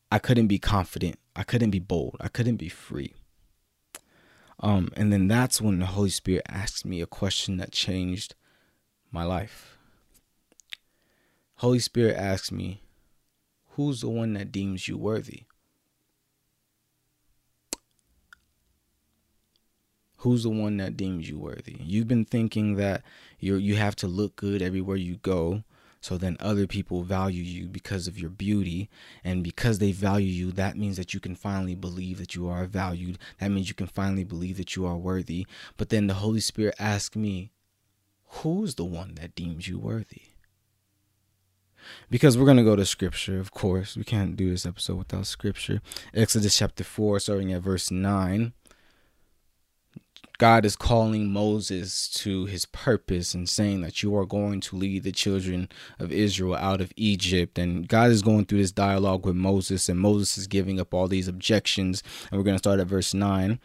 I 0.10 0.18
couldn't 0.18 0.48
be 0.48 0.58
confident. 0.58 1.18
I 1.36 1.44
couldn't 1.44 1.72
be 1.72 1.80
bold. 1.80 2.18
I 2.20 2.28
couldn't 2.28 2.58
be 2.58 2.70
free. 2.70 3.14
Um, 4.60 4.90
and 4.96 5.12
then 5.12 5.28
that's 5.28 5.62
when 5.62 5.80
the 5.80 5.88
Holy 5.88 6.10
Spirit 6.10 6.44
asked 6.48 6.86
me 6.86 7.02
a 7.02 7.08
question 7.08 7.58
that 7.58 7.72
changed 7.72 8.36
my 9.12 9.24
life. 9.24 9.78
Holy 11.56 11.80
Spirit 11.80 12.16
asked 12.16 12.52
me, 12.52 12.82
Who's 13.76 14.02
the 14.02 14.10
one 14.10 14.34
that 14.34 14.52
deems 14.52 14.88
you 14.88 14.98
worthy? 14.98 15.44
Who's 20.18 20.44
the 20.44 20.50
one 20.50 20.78
that 20.78 20.98
deems 20.98 21.28
you 21.28 21.40
worthy? 21.40 21.78
You've 21.80 22.08
been 22.08 22.26
thinking 22.26 22.76
that 22.76 23.02
you 23.40 23.56
you 23.56 23.78
have 23.78 23.96
to 23.98 24.08
look 24.08 24.36
good 24.36 24.62
everywhere 24.62 24.98
you 24.98 25.16
go, 25.18 25.64
so 26.02 26.18
then 26.18 26.36
other 26.40 26.68
people 26.68 27.04
value 27.04 27.44
you 27.44 27.68
because 27.68 28.08
of 28.08 28.20
your 28.20 28.30
beauty, 28.30 28.90
and 29.24 29.44
because 29.44 29.80
they 29.80 29.92
value 29.92 30.28
you, 30.28 30.52
that 30.52 30.76
means 30.76 30.98
that 30.98 31.14
you 31.14 31.20
can 31.20 31.36
finally 31.36 31.76
believe 31.76 32.18
that 32.18 32.36
you 32.36 32.50
are 32.50 32.66
valued. 32.66 33.18
That 33.40 33.52
means 33.52 33.70
you 33.70 33.76
can 33.76 33.88
finally 33.88 34.24
believe 34.24 34.58
that 34.58 34.76
you 34.76 34.86
are 34.86 34.98
worthy. 34.98 35.46
But 35.78 35.90
then 35.90 36.08
the 36.08 36.16
Holy 36.16 36.40
Spirit 36.40 36.76
asked 36.80 37.16
me, 37.16 37.52
"Who's 38.42 38.76
the 38.76 38.86
one 38.86 39.16
that 39.16 39.36
deems 39.36 39.68
you 39.68 39.80
worthy?" 39.80 40.32
because 42.10 42.38
we're 42.38 42.46
going 42.46 42.58
to 42.58 42.64
go 42.64 42.76
to 42.76 42.86
scripture, 42.86 43.40
of 43.40 43.52
course. 43.52 43.96
We 43.96 44.04
can't 44.04 44.36
do 44.36 44.50
this 44.50 44.66
episode 44.66 44.98
without 44.98 45.26
scripture. 45.26 45.82
Exodus 46.14 46.58
chapter 46.58 46.84
4, 46.84 47.20
starting 47.20 47.54
at 47.54 47.62
verse 47.62 47.92
9. 47.92 48.54
God 50.38 50.66
is 50.66 50.76
calling 50.76 51.32
Moses 51.32 52.08
to 52.10 52.46
his 52.46 52.66
purpose 52.66 53.36
and 53.36 53.48
saying 53.48 53.82
that 53.82 54.02
you 54.02 54.16
are 54.16 54.26
going 54.26 54.60
to 54.62 54.76
lead 54.76 55.04
the 55.04 55.12
children 55.12 55.70
of 56.00 56.12
Israel 56.12 56.56
out 56.56 56.82
of 56.82 56.92
Egypt. 56.96 57.60
And 57.60 57.88
God 57.88 58.10
is 58.10 58.24
going 58.24 58.46
through 58.46 58.58
this 58.58 58.72
dialogue 58.72 59.24
with 59.24 59.36
Moses, 59.36 59.88
and 59.88 60.00
Moses 60.00 60.40
is 60.40 60.48
giving 60.48 60.80
up 60.80 60.96
all 60.96 61.08
these 61.08 61.28
objections. 61.28 62.02
And 62.32 62.40
we're 62.40 62.44
going 62.44 62.56
to 62.56 62.60
start 62.60 62.80
at 62.80 62.88
verse 62.88 63.14
9. 63.14 63.60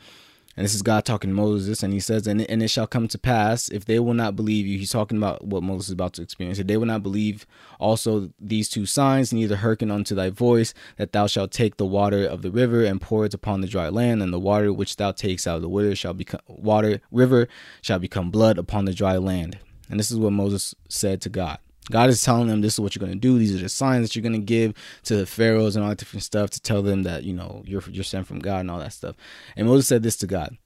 And 0.57 0.65
this 0.65 0.75
is 0.75 0.81
God 0.81 1.05
talking 1.05 1.31
to 1.31 1.37
Moses, 1.37 1.83
and 1.83 1.93
he 1.93 2.01
says, 2.01 2.27
and, 2.27 2.41
and 2.41 2.63
it 2.63 2.69
shall 2.69 2.87
come 2.87 3.09
to 3.09 3.19
pass 3.19 3.69
if 3.69 3.85
they 3.85 3.99
will 3.99 4.15
not 4.15 4.37
believe 4.37 4.67
you. 4.67 4.79
He's 4.79 4.91
talking 4.91 5.19
about 5.19 5.45
what 5.45 5.63
Moses 5.63 5.89
is 5.89 5.93
about 5.93 6.15
to 6.15 6.23
experience. 6.23 6.59
If 6.59 6.67
they 6.67 6.79
will 6.79 6.87
not 6.87 7.03
believe 7.03 7.47
also 7.79 8.31
these 8.41 8.71
two 8.71 8.87
signs, 8.87 9.35
neither 9.35 9.57
hearken 9.57 9.91
unto 9.91 10.15
thy 10.15 10.31
voice, 10.31 10.73
that 10.97 11.13
thou 11.13 11.27
shalt 11.27 11.51
take 11.53 11.77
the 11.77 11.85
water 11.85 12.25
of 12.25 12.41
the 12.41 12.51
river 12.51 12.85
and 12.85 13.03
pour 13.03 13.27
it 13.27 13.35
upon 13.35 13.61
the 13.61 13.67
dry 13.67 13.91
land, 13.91 14.23
and 14.23 14.33
the 14.33 14.39
water 14.39 14.73
which 14.73 14.97
thou 14.97 15.13
takes 15.13 15.47
out 15.47 15.57
of 15.57 15.63
the 15.63 15.69
water 15.69 15.95
shall 15.95 16.15
become 16.15 16.41
water 16.47 17.01
river 17.11 17.49
shall 17.83 17.99
become 17.99 18.31
blood 18.31 18.57
upon 18.57 18.87
the 18.87 18.95
dry 18.95 19.19
land. 19.19 19.59
And 19.91 20.01
this 20.01 20.11
is 20.11 20.17
what 20.17 20.33
Moses 20.33 20.75
said 20.89 21.21
to 21.21 21.29
God. 21.29 21.59
God 21.91 22.11
is 22.11 22.23
telling 22.23 22.49
them 22.49 22.61
this 22.61 22.75
is 22.75 22.81
what 22.81 22.95
you're 22.95 23.01
going 23.01 23.13
to 23.13 23.19
do. 23.19 23.39
These 23.39 23.55
are 23.55 23.63
the 23.63 23.69
signs 23.69 24.07
that 24.07 24.17
you're 24.17 24.23
going 24.23 24.33
to 24.33 24.39
give 24.39 24.75
to 25.05 25.17
the 25.17 25.27
pharaohs 25.27 25.77
and 25.77 25.85
all 25.85 25.91
that 25.91 25.99
different 25.99 26.25
stuff 26.25 26.51
to 26.51 26.61
tell 26.61 26.83
them 26.83 27.05
that 27.05 27.25
you 27.25 27.33
know 27.33 27.63
you're 27.65 27.83
you're 27.91 28.05
sent 28.05 28.27
from 28.27 28.41
God 28.41 28.61
and 28.61 28.71
all 28.71 28.79
that 28.79 28.93
stuff. 28.93 29.17
And 29.57 29.69
Moses 29.69 29.87
said 29.87 30.03
this 30.03 30.17
to 30.19 30.27
God. 30.27 30.57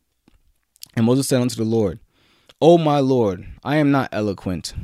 And 0.96 1.06
Moses 1.06 1.28
said 1.28 1.40
unto 1.40 1.56
the 1.56 1.64
Lord, 1.64 2.00
O 2.60 2.78
my 2.78 2.98
Lord, 2.98 3.46
I 3.62 3.76
am 3.76 3.90
not 3.90 4.08
eloquent, 4.12 4.74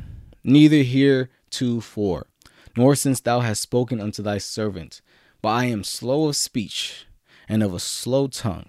neither 0.43 0.83
heretofore, 0.83 2.27
nor 2.75 2.95
since 2.95 3.19
thou 3.19 3.41
hast 3.41 3.61
spoken 3.61 3.99
unto 3.99 4.23
thy 4.23 4.37
servant, 4.37 5.01
but 5.41 5.49
I 5.49 5.65
am 5.65 5.83
slow 5.83 6.27
of 6.27 6.35
speech 6.35 7.07
and 7.49 7.61
of 7.61 7.73
a 7.73 7.79
slow 7.79 8.27
tongue. 8.27 8.67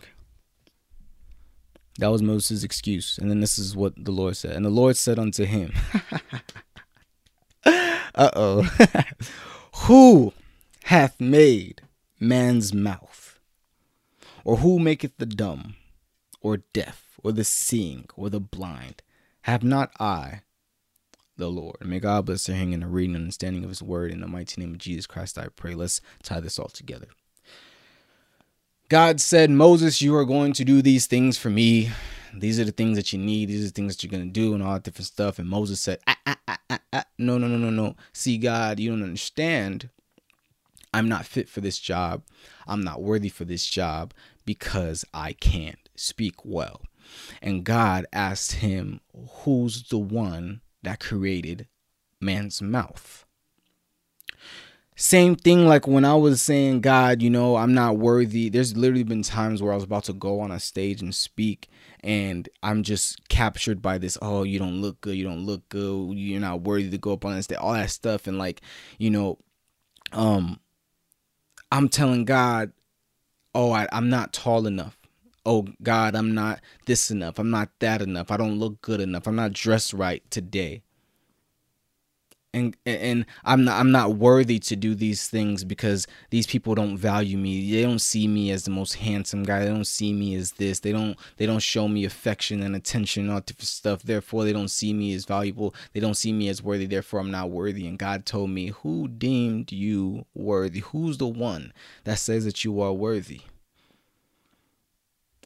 That 1.99 2.13
was 2.13 2.23
Moses' 2.23 2.63
excuse. 2.63 3.19
And 3.19 3.29
then 3.29 3.41
this 3.41 3.59
is 3.59 3.75
what 3.77 3.93
the 3.97 4.13
Lord 4.13 4.37
said. 4.37 4.53
And 4.53 4.65
the 4.65 4.71
Lord 4.71 4.97
said 4.97 5.19
unto 5.19 5.45
him, 5.45 5.73
Uh 8.15 8.31
oh. 8.35 8.63
who 9.87 10.33
hath 10.85 11.21
made 11.21 11.83
man's 12.19 12.75
mouth? 12.75 13.39
Or 14.45 14.57
who 14.57 14.79
maketh 14.79 15.19
the 15.19 15.27
dumb, 15.27 15.77
or 16.41 16.59
deaf, 16.73 17.19
or 17.23 17.33
the 17.33 17.45
seeing, 17.45 18.07
or 18.17 18.31
the 18.31 18.41
blind? 18.41 19.03
Have 19.43 19.63
not 19.63 19.91
I, 20.01 20.43
the 21.37 21.51
Lord? 21.51 21.77
May 21.85 22.01
God 22.01 22.27
bless 22.27 22.47
the 22.47 22.55
hearing 22.55 22.73
and 22.73 22.83
the 22.83 22.87
reading 22.87 23.15
and 23.15 23.25
understanding 23.25 23.63
of 23.65 23.71
his 23.71 23.83
word. 23.83 24.11
In 24.11 24.21
the 24.21 24.27
mighty 24.27 24.61
name 24.61 24.73
of 24.73 24.79
Jesus 24.79 25.07
Christ, 25.07 25.39
I 25.39 25.49
pray. 25.55 25.75
Let's 25.75 26.01
tie 26.23 26.41
this 26.41 26.59
all 26.59 26.69
together. 26.69 27.09
God 28.89 29.21
said, 29.21 29.51
Moses, 29.51 30.01
you 30.01 30.17
are 30.17 30.25
going 30.25 30.55
to 30.55 30.65
do 30.65 30.81
these 30.81 31.07
things 31.07 31.37
for 31.37 31.51
me. 31.51 31.91
These 32.41 32.61
are 32.61 32.65
the 32.65 32.73
things 32.73 32.97
that 32.97 33.13
you 33.13 33.19
need. 33.19 33.49
These 33.49 33.63
are 33.63 33.69
the 33.69 33.73
things 33.73 33.97
that 33.97 34.03
you're 34.03 34.11
going 34.11 34.27
to 34.27 34.41
do, 34.41 34.55
and 34.55 34.63
all 34.63 34.75
that 34.75 34.83
different 34.83 35.07
stuff. 35.07 35.39
And 35.39 35.49
Moses 35.49 35.81
said, 35.81 35.99
ah, 36.07 36.17
ah, 36.27 36.39
ah, 36.47 36.59
ah, 36.71 36.79
ah. 36.93 37.05
No, 37.19 37.39
no, 37.39 37.47
no, 37.47 37.57
no, 37.57 37.71
no. 37.71 37.97
See, 38.13 38.39
God, 38.39 38.81
you 38.81 38.91
don't 38.91 39.03
understand. 39.03 39.91
I'm 40.93 41.09
not 41.09 41.27
fit 41.27 41.49
for 41.49 41.61
this 41.61 41.79
job. 41.79 42.23
I'm 42.67 42.83
not 42.83 43.03
worthy 43.03 43.29
for 43.29 43.45
this 43.45 43.67
job 43.67 44.15
because 44.45 45.05
I 45.13 45.33
can't 45.35 45.89
speak 45.97 46.45
well. 46.45 46.83
And 47.43 47.65
God 47.65 48.07
asked 48.13 48.53
him, 48.53 49.01
Who's 49.43 49.83
the 49.89 49.99
one 49.99 50.61
that 50.83 51.01
created 51.01 51.69
man's 52.21 52.63
mouth? 52.63 53.25
Same 55.01 55.37
thing 55.37 55.65
like 55.65 55.87
when 55.87 56.05
I 56.05 56.17
was 56.17 56.43
saying, 56.43 56.81
God, 56.81 57.23
you 57.23 57.31
know, 57.31 57.55
I'm 57.55 57.73
not 57.73 57.99
worthy. 57.99 58.49
There's 58.49 58.77
literally 58.77 59.05
been 59.05 59.23
times 59.23 59.63
where 59.63 59.73
I 59.73 59.77
was 59.77 59.85
about 59.85 60.05
to 60.05 60.13
go 60.13 60.41
on 60.41 60.51
a 60.51 60.59
stage 60.59 61.01
and 61.01 61.15
speak, 61.15 61.69
and 62.03 62.49
I'm 62.63 62.83
just 62.83 63.29
captured 63.29 63.83
by 63.83 63.99
this, 63.99 64.19
oh, 64.23 64.43
you 64.43 64.59
don't 64.59 64.81
look 64.81 65.01
good, 65.01 65.17
you 65.17 65.25
don't 65.25 65.45
look 65.45 65.69
good, 65.69 66.15
you're 66.15 66.41
not 66.41 66.63
worthy 66.63 66.91
to 66.91 66.99
go 66.99 67.13
up 67.13 67.25
on 67.25 67.41
stage, 67.43 67.59
all 67.59 67.73
that 67.73 67.91
stuff. 67.91 68.27
And 68.27 68.39
like, 68.39 68.61
you 68.99 69.11
know, 69.11 69.39
um, 70.13 70.61
I'm 71.71 71.89
telling 71.89 72.25
God, 72.25 72.73
oh, 73.55 73.73
I, 73.73 73.87
I'm 73.93 74.09
not 74.09 74.33
tall 74.33 74.67
enough. 74.67 74.99
Oh 75.45 75.67
God, 75.83 76.15
I'm 76.15 76.35
not 76.35 76.61
this 76.87 77.11
enough. 77.11 77.39
I'm 77.39 77.51
not 77.51 77.71
that 77.79 78.03
enough. 78.03 78.31
I 78.31 78.37
don't 78.37 78.59
look 78.59 78.81
good 78.83 79.01
enough. 79.01 79.27
I'm 79.27 79.37
not 79.37 79.53
dressed 79.53 79.93
right 79.93 80.23
today 80.31 80.83
and 82.55 82.77
and 82.87 83.27
I'm 83.45 83.65
not 83.65 83.79
I'm 83.79 83.91
not 83.91 84.17
worthy 84.17 84.59
to 84.61 84.77
do 84.77 84.95
these 84.95 85.29
things 85.29 85.65
because 85.65 86.07
these 86.31 86.47
people 86.47 86.75
don't 86.75 86.97
value 86.97 87.37
me. 87.37 87.71
They 87.71 87.83
don't 87.83 88.01
see 88.01 88.27
me 88.27 88.51
as 88.51 88.65
the 88.65 88.71
most 88.71 88.95
handsome 88.95 89.43
guy. 89.43 89.61
They 89.61 89.71
don't 89.71 89.87
see 89.87 90.13
me 90.13 90.35
as 90.35 90.53
this. 90.53 90.81
They 90.81 90.93
don't 90.93 91.17
they 91.37 91.47
don't 91.47 91.63
show 91.63 91.89
me 91.89 92.05
affection 92.05 92.63
and 92.63 92.75
attention 92.75 93.25
and 93.25 93.33
all 93.33 93.41
different 93.41 93.69
stuff. 93.69 94.03
Therefore, 94.03 94.45
they 94.45 94.53
don't 94.53 94.71
see 94.71 94.95
me 94.95 95.13
as 95.15 95.27
valuable. 95.27 95.75
They 95.93 96.01
don't 96.01 96.15
see 96.15 96.33
me 96.33 96.49
as 96.49 96.63
worthy. 96.63 96.87
Therefore, 96.87 97.21
I'm 97.21 97.31
not 97.31 97.51
worthy. 97.51 97.87
And 97.87 97.99
God 97.99 98.25
told 98.25 98.51
me, 98.51 98.69
"Who 98.69 99.09
deemed 99.09 99.71
you 99.71 100.25
worthy? 100.35 100.81
Who's 100.81 101.19
the 101.19 101.29
one 101.29 101.73
that 102.05 102.19
says 102.19 102.45
that 102.45 102.65
you 102.65 102.81
are 102.81 102.95
worthy? 102.95 103.43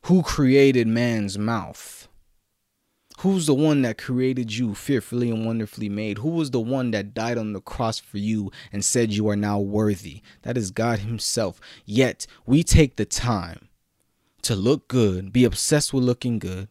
Who 0.05 0.23
created 0.23 0.87
man's 0.87 1.37
mouth?" 1.37 2.09
Who's 3.23 3.47
the 3.47 3.55
one 3.55 3.83
that 3.83 3.99
created 3.99 4.53
you 4.53 4.75
fearfully 4.75 5.31
and 5.31 5.47
wonderfully 5.47 5.89
made? 5.89 6.19
Who 6.19 6.31
was 6.31 6.51
the 6.51 6.59
one 6.59 6.91
that 6.91 7.15
died 7.15 7.39
on 7.39 7.53
the 7.53 7.61
cross 7.61 8.01
for 8.01 8.19
you 8.19 8.51
and 8.73 8.85
said 8.85 9.13
you 9.13 9.29
are 9.29 9.37
now 9.37 9.61
worthy? 9.61 10.23
That 10.43 10.57
is 10.57 10.73
God 10.73 10.99
Himself. 10.99 11.61
Yet 11.85 12.27
we 12.47 12.65
take 12.65 12.97
the 12.97 13.05
time 13.05 13.69
to 14.43 14.57
look 14.57 14.89
good, 14.89 15.33
be 15.33 15.45
obsessed 15.45 15.95
with 15.95 16.03
looking 16.03 16.41
good, 16.41 16.67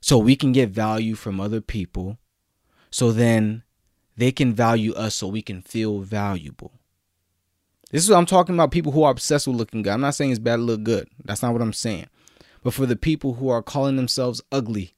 so 0.00 0.18
we 0.18 0.36
can 0.36 0.52
get 0.52 0.68
value 0.68 1.16
from 1.16 1.40
other 1.40 1.60
people, 1.60 2.16
so 2.88 3.10
then 3.10 3.64
they 4.16 4.30
can 4.30 4.54
value 4.54 4.94
us 4.94 5.16
so 5.16 5.26
we 5.26 5.42
can 5.42 5.62
feel 5.62 5.98
valuable. 5.98 6.74
This 7.90 8.04
is 8.04 8.10
what 8.10 8.18
I'm 8.18 8.26
talking 8.26 8.54
about 8.54 8.70
people 8.70 8.92
who 8.92 9.02
are 9.02 9.10
obsessed 9.10 9.48
with 9.48 9.56
looking 9.56 9.82
good. 9.82 9.94
I'm 9.94 10.00
not 10.00 10.14
saying 10.14 10.30
it's 10.30 10.38
bad 10.38 10.56
to 10.58 10.62
look 10.62 10.84
good. 10.84 11.08
That's 11.24 11.42
not 11.42 11.52
what 11.52 11.62
I'm 11.62 11.72
saying. 11.72 12.06
But 12.62 12.72
for 12.72 12.86
the 12.86 12.94
people 12.94 13.34
who 13.34 13.48
are 13.48 13.62
calling 13.62 13.96
themselves 13.96 14.40
ugly, 14.52 14.92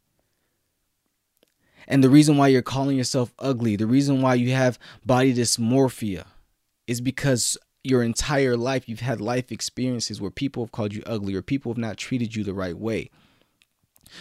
and 1.89 2.05
the 2.05 2.11
reason 2.11 2.37
why 2.37 2.49
you're 2.49 2.63
calling 2.63 2.97
yourself 2.97 3.33
ugly, 3.39 3.75
the 3.75 3.87
reason 3.87 4.21
why 4.21 4.35
you 4.35 4.53
have 4.53 4.79
body 5.05 5.35
dysmorphia 5.35 6.27
is 6.87 7.01
because 7.01 7.57
your 7.83 8.03
entire 8.03 8.57
life 8.57 8.89
you've 8.89 9.01
had 9.01 9.21
life 9.21 9.51
experiences 9.51 10.21
where 10.21 10.31
people 10.31 10.63
have 10.63 10.73
called 10.73 10.93
you 10.93 11.03
ugly 11.07 11.35
or 11.35 11.43
people 11.43 11.73
have 11.73 11.79
not 11.79 11.97
treated 11.97 12.37
you 12.37 12.45
the 12.45 12.55
right 12.55 12.77
way. 12.77 13.11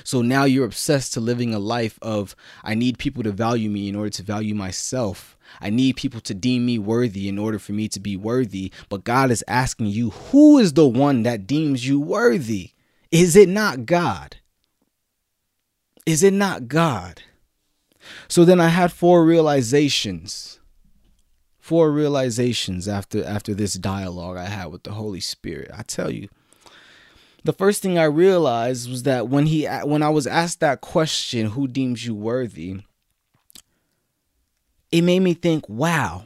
So 0.03 0.21
now 0.21 0.45
you're 0.45 0.65
obsessed 0.65 1.13
to 1.13 1.19
living 1.19 1.53
a 1.53 1.59
life 1.59 1.99
of 2.01 2.35
I 2.63 2.73
need 2.73 2.97
people 2.97 3.23
to 3.23 3.31
value 3.31 3.69
me 3.69 3.89
in 3.89 3.95
order 3.95 4.09
to 4.11 4.23
value 4.23 4.55
myself. 4.55 5.37
I 5.61 5.69
need 5.69 5.95
people 5.95 6.21
to 6.21 6.33
deem 6.33 6.65
me 6.65 6.77
worthy 6.79 7.27
in 7.27 7.37
order 7.37 7.59
for 7.59 7.73
me 7.73 7.87
to 7.89 7.99
be 7.99 8.15
worthy. 8.17 8.71
But 8.89 9.03
God 9.03 9.31
is 9.31 9.43
asking 9.47 9.87
you, 9.87 10.09
who 10.09 10.57
is 10.57 10.73
the 10.73 10.87
one 10.87 11.23
that 11.23 11.47
deems 11.47 11.87
you 11.87 11.99
worthy? 11.99 12.71
Is 13.11 13.35
it 13.35 13.49
not 13.49 13.85
God? 13.85 14.37
Is 16.05 16.23
it 16.23 16.33
not 16.33 16.67
God? 16.67 17.23
So 18.27 18.45
then 18.45 18.59
I 18.59 18.69
had 18.69 18.91
four 18.91 19.23
realizations. 19.25 20.59
Four 21.59 21.91
realizations 21.91 22.87
after 22.87 23.23
after 23.25 23.53
this 23.53 23.73
dialogue 23.73 24.37
I 24.37 24.45
had 24.45 24.67
with 24.67 24.83
the 24.83 24.93
Holy 24.93 25.19
Spirit. 25.19 25.69
I 25.73 25.83
tell 25.83 26.09
you, 26.09 26.29
the 27.43 27.53
first 27.53 27.81
thing 27.81 27.97
I 27.97 28.05
realized 28.05 28.89
was 28.89 29.03
that 29.03 29.27
when 29.27 29.47
he 29.47 29.65
when 29.65 30.01
I 30.01 30.09
was 30.09 30.27
asked 30.27 30.59
that 30.61 30.81
question, 30.81 31.47
who 31.47 31.67
deems 31.67 32.05
you 32.05 32.15
worthy? 32.15 32.81
It 34.91 35.01
made 35.01 35.19
me 35.19 35.33
think, 35.33 35.67
wow. 35.67 36.25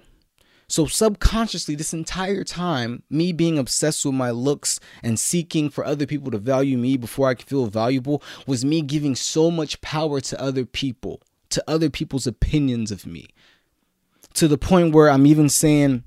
So 0.67 0.85
subconsciously 0.85 1.75
this 1.75 1.93
entire 1.93 2.43
time, 2.43 3.03
me 3.09 3.33
being 3.33 3.59
obsessed 3.59 4.05
with 4.05 4.15
my 4.15 4.31
looks 4.31 4.79
and 5.03 5.19
seeking 5.19 5.69
for 5.69 5.85
other 5.85 6.05
people 6.05 6.31
to 6.31 6.37
value 6.37 6.77
me 6.77 6.95
before 6.95 7.27
I 7.27 7.33
could 7.33 7.47
feel 7.47 7.65
valuable 7.65 8.23
was 8.47 8.63
me 8.63 8.81
giving 8.81 9.13
so 9.13 9.51
much 9.51 9.81
power 9.81 10.21
to 10.21 10.41
other 10.41 10.65
people 10.65 11.21
to 11.51 11.63
other 11.67 11.89
people's 11.89 12.27
opinions 12.27 12.91
of 12.91 13.05
me 13.05 13.27
to 14.33 14.47
the 14.47 14.57
point 14.57 14.93
where 14.93 15.09
I'm 15.09 15.25
even 15.25 15.49
saying, 15.49 16.03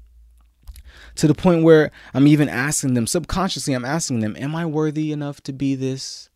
to 1.16 1.26
the 1.26 1.34
point 1.34 1.62
where 1.62 1.90
I'm 2.12 2.26
even 2.26 2.48
asking 2.48 2.94
them, 2.94 3.06
subconsciously, 3.06 3.74
I'm 3.74 3.84
asking 3.84 4.20
them, 4.20 4.36
Am 4.36 4.54
I 4.54 4.66
worthy 4.66 5.12
enough 5.12 5.40
to 5.42 5.52
be 5.52 5.74
this? 5.74 6.28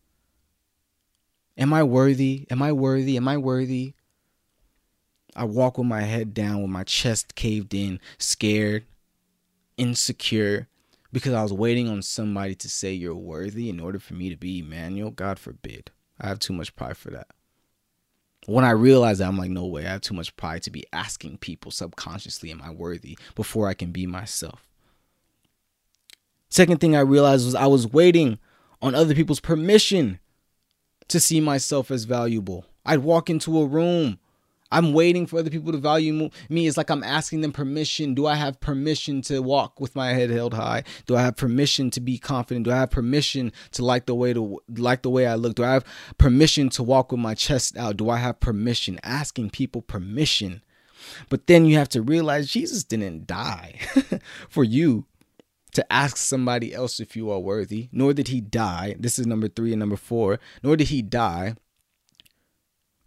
Am 1.57 1.73
I 1.73 1.83
worthy? 1.83 2.47
Am 2.49 2.61
I 2.61 2.71
worthy? 2.71 3.17
Am 3.17 3.27
I 3.27 3.37
worthy? 3.37 3.93
I 5.35 5.43
walk 5.43 5.77
with 5.77 5.87
my 5.87 6.01
head 6.01 6.33
down, 6.33 6.61
with 6.61 6.71
my 6.71 6.83
chest 6.83 7.35
caved 7.35 7.73
in, 7.73 7.99
scared, 8.17 8.85
insecure, 9.77 10.67
because 11.11 11.33
I 11.33 11.43
was 11.43 11.53
waiting 11.53 11.89
on 11.89 12.01
somebody 12.01 12.55
to 12.55 12.69
say 12.69 12.93
you're 12.93 13.15
worthy 13.15 13.69
in 13.69 13.79
order 13.79 13.99
for 13.99 14.13
me 14.13 14.29
to 14.29 14.37
be 14.37 14.59
Emmanuel. 14.59 15.11
God 15.11 15.39
forbid. 15.39 15.91
I 16.19 16.27
have 16.27 16.39
too 16.39 16.53
much 16.53 16.75
pride 16.75 16.97
for 16.97 17.11
that. 17.11 17.27
When 18.45 18.65
I 18.65 18.71
realized 18.71 19.19
that, 19.19 19.27
I'm 19.27 19.37
like, 19.37 19.51
no 19.51 19.65
way. 19.65 19.85
I 19.85 19.89
have 19.91 20.01
too 20.01 20.13
much 20.13 20.35
pride 20.35 20.63
to 20.63 20.71
be 20.71 20.85
asking 20.91 21.37
people 21.37 21.71
subconsciously, 21.71 22.51
am 22.51 22.61
I 22.61 22.71
worthy 22.71 23.17
before 23.35 23.67
I 23.67 23.73
can 23.73 23.91
be 23.91 24.07
myself? 24.07 24.67
Second 26.49 26.81
thing 26.81 26.95
I 26.95 27.01
realized 27.01 27.45
was 27.45 27.55
I 27.55 27.67
was 27.67 27.87
waiting 27.87 28.39
on 28.81 28.95
other 28.95 29.13
people's 29.13 29.39
permission 29.39 30.19
to 31.09 31.19
see 31.19 31.39
myself 31.39 31.91
as 31.91 32.05
valuable. 32.05 32.65
I'd 32.85 32.99
walk 32.99 33.29
into 33.29 33.59
a 33.59 33.65
room 33.65 34.19
I'm 34.71 34.93
waiting 34.93 35.25
for 35.25 35.39
other 35.39 35.49
people 35.49 35.71
to 35.71 35.77
value 35.77 36.29
me. 36.49 36.67
It's 36.67 36.77
like 36.77 36.91
I'm 36.91 37.03
asking 37.03 37.41
them 37.41 37.51
permission. 37.51 38.13
Do 38.13 38.27
I 38.27 38.35
have 38.35 38.59
permission 38.59 39.21
to 39.23 39.41
walk 39.41 39.79
with 39.79 39.95
my 39.95 40.13
head 40.13 40.29
held 40.29 40.53
high? 40.53 40.83
Do 41.07 41.15
I 41.15 41.21
have 41.21 41.37
permission 41.37 41.89
to 41.91 41.99
be 41.99 42.17
confident? 42.17 42.65
Do 42.65 42.71
I 42.71 42.77
have 42.77 42.91
permission 42.91 43.51
to 43.71 43.83
like 43.83 44.05
the 44.05 44.15
way 44.15 44.33
to 44.33 44.59
like 44.69 45.01
the 45.01 45.09
way 45.09 45.25
I 45.25 45.35
look? 45.35 45.55
Do 45.55 45.63
I 45.63 45.73
have 45.73 45.85
permission 46.17 46.69
to 46.69 46.83
walk 46.83 47.11
with 47.11 47.19
my 47.19 47.33
chest 47.33 47.77
out? 47.77 47.97
Do 47.97 48.09
I 48.09 48.17
have 48.17 48.39
permission? 48.39 48.99
Asking 49.03 49.49
people 49.49 49.81
permission. 49.81 50.61
But 51.29 51.47
then 51.47 51.65
you 51.65 51.77
have 51.77 51.89
to 51.89 52.01
realize 52.01 52.51
Jesus 52.51 52.83
didn't 52.83 53.25
die 53.25 53.79
for 54.49 54.63
you 54.63 55.05
to 55.71 55.93
ask 55.93 56.17
somebody 56.17 56.73
else 56.73 56.99
if 56.99 57.15
you 57.15 57.31
are 57.31 57.39
worthy, 57.39 57.89
nor 57.91 58.13
did 58.13 58.27
he 58.27 58.41
die. 58.41 58.95
This 58.99 59.19
is 59.19 59.27
number 59.27 59.47
three 59.47 59.71
and 59.71 59.79
number 59.79 59.95
four. 59.95 60.39
Nor 60.63 60.75
did 60.75 60.89
he 60.89 61.01
die 61.01 61.55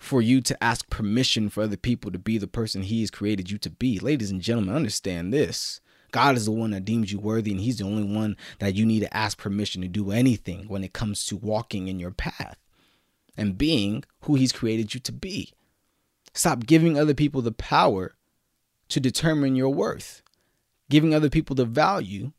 for 0.02 0.20
you 0.20 0.40
to 0.40 0.62
ask 0.62 0.90
permission 0.90 1.48
for 1.48 1.62
other 1.62 1.76
people 1.76 2.10
to 2.10 2.18
be 2.18 2.36
the 2.36 2.48
person 2.48 2.82
he 2.82 3.00
has 3.02 3.10
created 3.10 3.52
you 3.52 3.58
to 3.58 3.70
be. 3.70 4.00
Ladies 4.00 4.32
and 4.32 4.40
gentlemen, 4.40 4.74
understand 4.74 5.32
this. 5.32 5.80
God 6.10 6.36
is 6.36 6.44
the 6.44 6.50
one 6.50 6.72
that 6.72 6.84
deems 6.84 7.12
you 7.12 7.20
worthy, 7.20 7.52
and 7.52 7.60
He's 7.60 7.78
the 7.78 7.84
only 7.84 8.02
one 8.02 8.36
that 8.58 8.74
you 8.74 8.84
need 8.84 9.00
to 9.00 9.16
ask 9.16 9.38
permission 9.38 9.80
to 9.80 9.88
do 9.88 10.10
anything 10.10 10.66
when 10.66 10.82
it 10.82 10.92
comes 10.92 11.24
to 11.26 11.36
walking 11.36 11.86
in 11.86 12.00
your 12.00 12.10
path 12.10 12.58
and 13.36 13.56
being 13.56 14.02
who 14.22 14.34
He's 14.34 14.50
created 14.52 14.92
you 14.92 15.00
to 15.00 15.12
be. 15.12 15.52
Stop 16.34 16.66
giving 16.66 16.98
other 16.98 17.14
people 17.14 17.40
the 17.40 17.52
power 17.52 18.14
to 18.88 19.00
determine 19.00 19.54
your 19.54 19.72
worth, 19.72 20.22
giving 20.90 21.14
other 21.14 21.30
people 21.30 21.54
the 21.54 21.64
value 21.64 22.32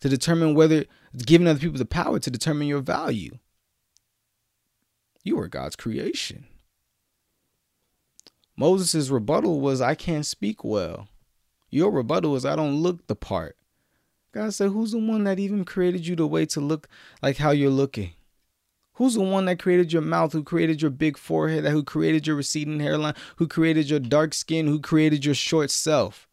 to 0.00 0.08
determine 0.08 0.54
whether, 0.54 0.84
giving 1.16 1.48
other 1.48 1.58
people 1.58 1.78
the 1.78 1.86
power 1.86 2.18
to 2.18 2.30
determine 2.30 2.68
your 2.68 2.80
value. 2.80 3.38
You 5.22 5.38
are 5.40 5.48
God's 5.48 5.76
creation. 5.76 6.46
Moses' 8.56 9.08
rebuttal 9.08 9.60
was, 9.60 9.80
I 9.80 9.94
can't 9.94 10.26
speak 10.26 10.64
well. 10.64 11.08
Your 11.70 11.90
rebuttal 11.90 12.36
is, 12.36 12.44
I 12.44 12.56
don't 12.56 12.82
look 12.82 13.06
the 13.06 13.16
part. 13.16 13.56
God 14.32 14.54
said, 14.54 14.70
Who's 14.70 14.92
the 14.92 14.98
one 14.98 15.24
that 15.24 15.38
even 15.38 15.64
created 15.64 16.06
you 16.06 16.16
the 16.16 16.26
way 16.26 16.46
to 16.46 16.60
look 16.60 16.88
like 17.22 17.38
how 17.38 17.50
you're 17.50 17.70
looking? 17.70 18.10
Who's 18.94 19.14
the 19.14 19.22
one 19.22 19.46
that 19.46 19.58
created 19.58 19.92
your 19.92 20.02
mouth, 20.02 20.32
who 20.32 20.42
created 20.42 20.82
your 20.82 20.90
big 20.90 21.16
forehead, 21.16 21.64
who 21.64 21.82
created 21.82 22.26
your 22.26 22.36
receding 22.36 22.80
hairline, 22.80 23.14
who 23.36 23.48
created 23.48 23.88
your 23.88 23.98
dark 23.98 24.34
skin, 24.34 24.66
who 24.66 24.78
created 24.78 25.24
your 25.24 25.34
short 25.34 25.70
self? 25.70 26.28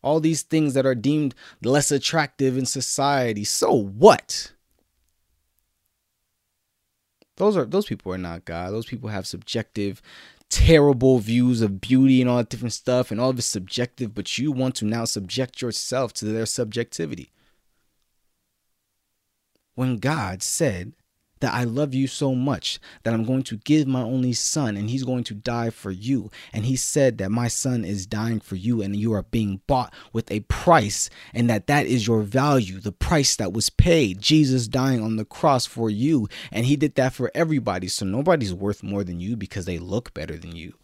All 0.00 0.20
these 0.20 0.42
things 0.42 0.74
that 0.74 0.86
are 0.86 0.94
deemed 0.94 1.34
less 1.62 1.90
attractive 1.90 2.56
in 2.56 2.64
society. 2.64 3.42
So 3.42 3.72
what? 3.72 4.52
Those 7.38 7.56
are 7.56 7.64
those 7.64 7.86
people 7.86 8.12
are 8.12 8.18
not 8.18 8.44
God. 8.44 8.72
Those 8.72 8.86
people 8.86 9.08
have 9.08 9.26
subjective, 9.26 10.02
terrible 10.50 11.18
views 11.18 11.62
of 11.62 11.80
beauty 11.80 12.20
and 12.20 12.28
all 12.28 12.36
that 12.36 12.48
different 12.48 12.72
stuff, 12.72 13.10
and 13.10 13.20
all 13.20 13.30
of 13.30 13.38
it's 13.38 13.46
subjective, 13.46 14.14
but 14.14 14.38
you 14.38 14.52
want 14.52 14.74
to 14.76 14.84
now 14.84 15.04
subject 15.04 15.62
yourself 15.62 16.12
to 16.14 16.26
their 16.26 16.46
subjectivity. 16.46 17.30
When 19.74 19.98
God 19.98 20.42
said 20.42 20.92
that 21.40 21.54
I 21.54 21.64
love 21.64 21.94
you 21.94 22.06
so 22.06 22.34
much 22.34 22.78
that 23.02 23.14
I'm 23.14 23.24
going 23.24 23.42
to 23.44 23.56
give 23.58 23.86
my 23.86 24.02
only 24.02 24.32
son 24.32 24.76
and 24.76 24.90
he's 24.90 25.04
going 25.04 25.24
to 25.24 25.34
die 25.34 25.70
for 25.70 25.90
you. 25.90 26.30
And 26.52 26.64
he 26.64 26.76
said 26.76 27.18
that 27.18 27.30
my 27.30 27.48
son 27.48 27.84
is 27.84 28.06
dying 28.06 28.40
for 28.40 28.56
you 28.56 28.82
and 28.82 28.96
you 28.96 29.12
are 29.12 29.22
being 29.22 29.60
bought 29.66 29.92
with 30.12 30.30
a 30.30 30.40
price 30.40 31.10
and 31.32 31.48
that 31.50 31.66
that 31.66 31.86
is 31.86 32.06
your 32.06 32.22
value, 32.22 32.80
the 32.80 32.92
price 32.92 33.36
that 33.36 33.52
was 33.52 33.70
paid. 33.70 34.20
Jesus 34.20 34.68
dying 34.68 35.02
on 35.02 35.16
the 35.16 35.24
cross 35.24 35.66
for 35.66 35.90
you. 35.90 36.28
And 36.52 36.66
he 36.66 36.76
did 36.76 36.94
that 36.96 37.12
for 37.12 37.30
everybody. 37.34 37.88
So 37.88 38.04
nobody's 38.04 38.54
worth 38.54 38.82
more 38.82 39.04
than 39.04 39.20
you 39.20 39.36
because 39.36 39.64
they 39.64 39.78
look 39.78 40.14
better 40.14 40.36
than 40.36 40.56
you. 40.56 40.74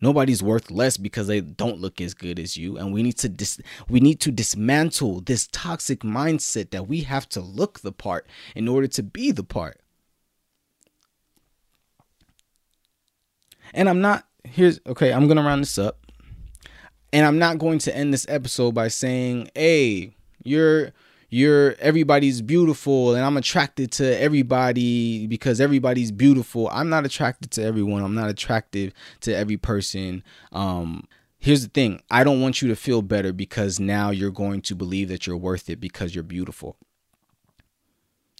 Nobody's 0.00 0.42
worth 0.42 0.70
less 0.70 0.96
because 0.96 1.26
they 1.26 1.40
don't 1.40 1.80
look 1.80 2.00
as 2.00 2.14
good 2.14 2.38
as 2.38 2.56
you 2.56 2.76
and 2.76 2.92
we 2.92 3.02
need 3.02 3.18
to 3.18 3.28
dis- 3.28 3.60
we 3.88 3.98
need 3.98 4.20
to 4.20 4.30
dismantle 4.30 5.22
this 5.22 5.48
toxic 5.50 6.00
mindset 6.00 6.70
that 6.70 6.86
we 6.86 7.00
have 7.00 7.28
to 7.30 7.40
look 7.40 7.80
the 7.80 7.92
part 7.92 8.26
in 8.54 8.68
order 8.68 8.86
to 8.86 9.02
be 9.02 9.32
the 9.32 9.42
part. 9.42 9.80
And 13.74 13.88
I'm 13.88 14.00
not 14.00 14.26
here's 14.44 14.80
okay, 14.86 15.12
I'm 15.12 15.26
to 15.26 15.42
round 15.42 15.62
this 15.62 15.78
up. 15.78 15.98
And 17.12 17.24
I'm 17.24 17.38
not 17.38 17.58
going 17.58 17.78
to 17.80 17.96
end 17.96 18.12
this 18.12 18.26
episode 18.28 18.74
by 18.74 18.88
saying, 18.88 19.50
"Hey, 19.54 20.14
you're 20.44 20.92
you're 21.30 21.74
everybody's 21.78 22.40
beautiful 22.40 23.14
and 23.14 23.24
I'm 23.24 23.36
attracted 23.36 23.92
to 23.92 24.20
everybody 24.20 25.26
because 25.26 25.60
everybody's 25.60 26.10
beautiful. 26.10 26.68
I'm 26.72 26.88
not 26.88 27.04
attracted 27.04 27.50
to 27.52 27.62
everyone. 27.62 28.02
I'm 28.02 28.14
not 28.14 28.30
attractive 28.30 28.92
to 29.20 29.34
every 29.34 29.56
person. 29.56 30.22
Um 30.52 31.04
here's 31.38 31.62
the 31.62 31.68
thing. 31.68 32.00
I 32.10 32.24
don't 32.24 32.40
want 32.40 32.62
you 32.62 32.68
to 32.68 32.76
feel 32.76 33.02
better 33.02 33.32
because 33.32 33.78
now 33.78 34.10
you're 34.10 34.30
going 34.30 34.62
to 34.62 34.74
believe 34.74 35.08
that 35.08 35.26
you're 35.26 35.36
worth 35.36 35.68
it 35.68 35.80
because 35.80 36.14
you're 36.14 36.24
beautiful. 36.24 36.76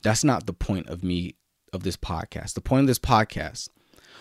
That's 0.02 0.24
not 0.24 0.46
the 0.46 0.52
point 0.52 0.88
of 0.88 1.04
me 1.04 1.34
of 1.72 1.82
this 1.82 1.96
podcast. 1.96 2.54
The 2.54 2.60
point 2.60 2.82
of 2.82 2.86
this 2.86 2.98
podcast 2.98 3.68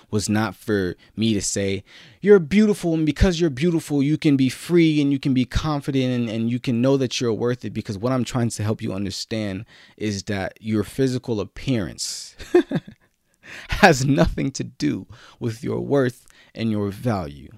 was 0.09 0.29
not 0.29 0.55
for 0.55 0.95
me 1.15 1.33
to 1.33 1.41
say, 1.41 1.83
you're 2.21 2.39
beautiful, 2.39 2.93
and 2.93 3.05
because 3.05 3.39
you're 3.39 3.49
beautiful, 3.49 4.01
you 4.01 4.17
can 4.17 4.37
be 4.37 4.49
free 4.49 5.01
and 5.01 5.11
you 5.11 5.19
can 5.19 5.33
be 5.33 5.45
confident 5.45 6.13
and, 6.13 6.29
and 6.29 6.49
you 6.49 6.59
can 6.59 6.81
know 6.81 6.97
that 6.97 7.19
you're 7.19 7.33
worth 7.33 7.65
it. 7.65 7.71
Because 7.71 7.97
what 7.97 8.13
I'm 8.13 8.23
trying 8.23 8.49
to 8.49 8.63
help 8.63 8.81
you 8.81 8.93
understand 8.93 9.65
is 9.97 10.23
that 10.23 10.57
your 10.61 10.83
physical 10.83 11.41
appearance 11.41 12.35
has 13.69 14.05
nothing 14.05 14.51
to 14.51 14.63
do 14.63 15.07
with 15.39 15.63
your 15.63 15.79
worth 15.79 16.25
and 16.55 16.71
your 16.71 16.89
value. 16.89 17.51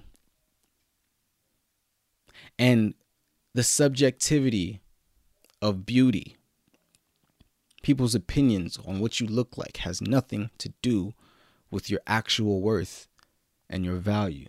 And 2.58 2.94
the 3.54 3.62
subjectivity 3.62 4.80
of 5.62 5.86
beauty, 5.86 6.36
people's 7.82 8.14
opinions 8.14 8.78
on 8.86 9.00
what 9.00 9.20
you 9.20 9.26
look 9.26 9.56
like, 9.56 9.78
has 9.78 10.02
nothing 10.02 10.50
to 10.58 10.72
do 10.82 11.14
with 11.70 11.90
your 11.90 12.00
actual 12.06 12.60
worth 12.60 13.08
and 13.68 13.84
your 13.84 13.96
value. 13.96 14.48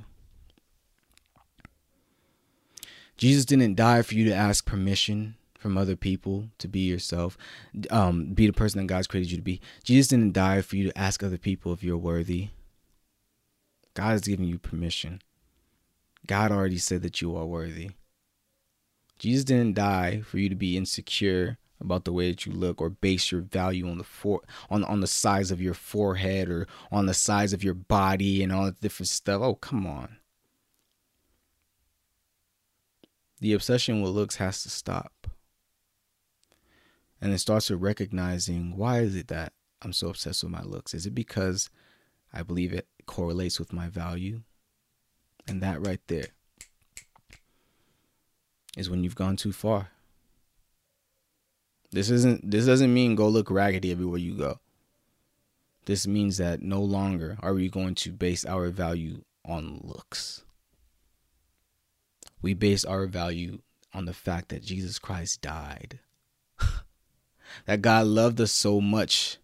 Jesus 3.17 3.45
didn't 3.45 3.75
die 3.75 4.01
for 4.01 4.15
you 4.15 4.25
to 4.25 4.33
ask 4.33 4.65
permission 4.65 5.35
from 5.59 5.77
other 5.77 5.95
people 5.95 6.49
to 6.57 6.67
be 6.67 6.79
yourself, 6.79 7.37
um, 7.91 8.33
be 8.33 8.47
the 8.47 8.53
person 8.53 8.79
that 8.79 8.87
God's 8.87 9.05
created 9.05 9.29
you 9.29 9.37
to 9.37 9.43
be. 9.43 9.61
Jesus 9.83 10.07
didn't 10.07 10.33
die 10.33 10.61
for 10.61 10.75
you 10.75 10.89
to 10.89 10.97
ask 10.97 11.21
other 11.21 11.37
people 11.37 11.71
if 11.71 11.83
you're 11.83 11.97
worthy. 11.97 12.49
God 13.93 14.11
has 14.11 14.21
given 14.21 14.45
you 14.45 14.57
permission. 14.57 15.21
God 16.25 16.51
already 16.51 16.79
said 16.79 17.03
that 17.03 17.21
you 17.21 17.35
are 17.35 17.45
worthy. 17.45 17.91
Jesus 19.19 19.43
didn't 19.43 19.75
die 19.75 20.21
for 20.21 20.39
you 20.39 20.49
to 20.49 20.55
be 20.55 20.75
insecure 20.75 21.59
about 21.81 22.05
the 22.05 22.13
way 22.13 22.29
that 22.29 22.45
you 22.45 22.51
look 22.51 22.79
or 22.79 22.89
base 22.89 23.31
your 23.31 23.41
value 23.41 23.89
on 23.89 23.97
the 23.97 24.03
for 24.03 24.41
on 24.69 24.83
on 24.83 25.01
the 25.01 25.07
size 25.07 25.51
of 25.51 25.61
your 25.61 25.73
forehead 25.73 26.49
or 26.49 26.67
on 26.91 27.07
the 27.07 27.13
size 27.13 27.53
of 27.53 27.63
your 27.63 27.73
body 27.73 28.43
and 28.43 28.51
all 28.51 28.65
that 28.65 28.79
different 28.79 29.09
stuff. 29.09 29.41
Oh, 29.41 29.55
come 29.55 29.85
on. 29.85 30.17
The 33.39 33.53
obsession 33.53 34.01
with 34.01 34.11
looks 34.11 34.35
has 34.35 34.61
to 34.63 34.69
stop. 34.69 35.27
And 37.19 37.33
it 37.33 37.39
starts 37.39 37.69
with 37.69 37.81
recognizing 37.81 38.77
why 38.77 38.99
is 38.99 39.15
it 39.15 39.27
that 39.29 39.53
I'm 39.81 39.93
so 39.93 40.09
obsessed 40.09 40.43
with 40.43 40.51
my 40.51 40.61
looks? 40.61 40.93
Is 40.93 41.05
it 41.05 41.15
because 41.15 41.69
I 42.31 42.43
believe 42.43 42.71
it 42.71 42.87
correlates 43.07 43.59
with 43.59 43.73
my 43.73 43.89
value? 43.89 44.41
And 45.47 45.61
that 45.61 45.85
right 45.85 46.01
there 46.07 46.27
is 48.77 48.89
when 48.89 49.03
you've 49.03 49.15
gone 49.15 49.35
too 49.35 49.51
far. 49.51 49.89
This 51.91 52.09
isn't 52.09 52.49
this 52.49 52.65
doesn't 52.65 52.93
mean 52.93 53.15
go 53.15 53.27
look 53.27 53.51
raggedy 53.51 53.91
everywhere 53.91 54.19
you 54.19 54.35
go. 54.35 54.59
This 55.85 56.07
means 56.07 56.37
that 56.37 56.61
no 56.61 56.81
longer 56.81 57.37
are 57.41 57.53
we 57.53 57.67
going 57.67 57.95
to 57.95 58.11
base 58.11 58.45
our 58.45 58.69
value 58.69 59.23
on 59.45 59.81
looks. 59.83 60.43
We 62.41 62.53
base 62.53 62.85
our 62.85 63.07
value 63.07 63.59
on 63.93 64.05
the 64.05 64.13
fact 64.13 64.49
that 64.49 64.63
Jesus 64.63 64.99
Christ 64.99 65.41
died. 65.41 65.99
that 67.65 67.81
God 67.81 68.07
loved 68.07 68.39
us 68.39 68.51
so 68.51 68.79
much 68.79 69.37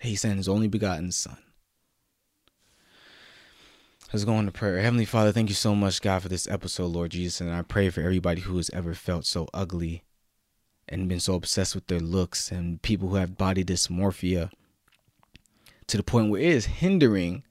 He 0.00 0.14
sent 0.16 0.36
his 0.36 0.48
only 0.48 0.68
begotten 0.68 1.10
son. 1.10 1.38
Let's 4.12 4.24
go 4.24 4.34
on 4.34 4.44
to 4.44 4.52
prayer. 4.52 4.78
Heavenly 4.78 5.06
Father, 5.06 5.32
thank 5.32 5.48
you 5.48 5.54
so 5.54 5.74
much, 5.74 6.02
God, 6.02 6.20
for 6.20 6.28
this 6.28 6.46
episode, 6.46 6.88
Lord 6.88 7.12
Jesus. 7.12 7.40
And 7.40 7.50
I 7.50 7.62
pray 7.62 7.88
for 7.88 8.02
everybody 8.02 8.42
who 8.42 8.58
has 8.58 8.68
ever 8.70 8.92
felt 8.92 9.24
so 9.24 9.48
ugly 9.54 10.02
and 10.92 11.08
been 11.08 11.20
so 11.20 11.34
obsessed 11.34 11.74
with 11.74 11.86
their 11.86 12.00
looks 12.00 12.52
and 12.52 12.82
people 12.82 13.08
who 13.08 13.16
have 13.16 13.38
body 13.38 13.64
dysmorphia 13.64 14.50
to 15.86 15.96
the 15.96 16.02
point 16.02 16.30
where 16.30 16.40
it 16.40 16.46
is 16.46 16.66
hindering 16.66 17.42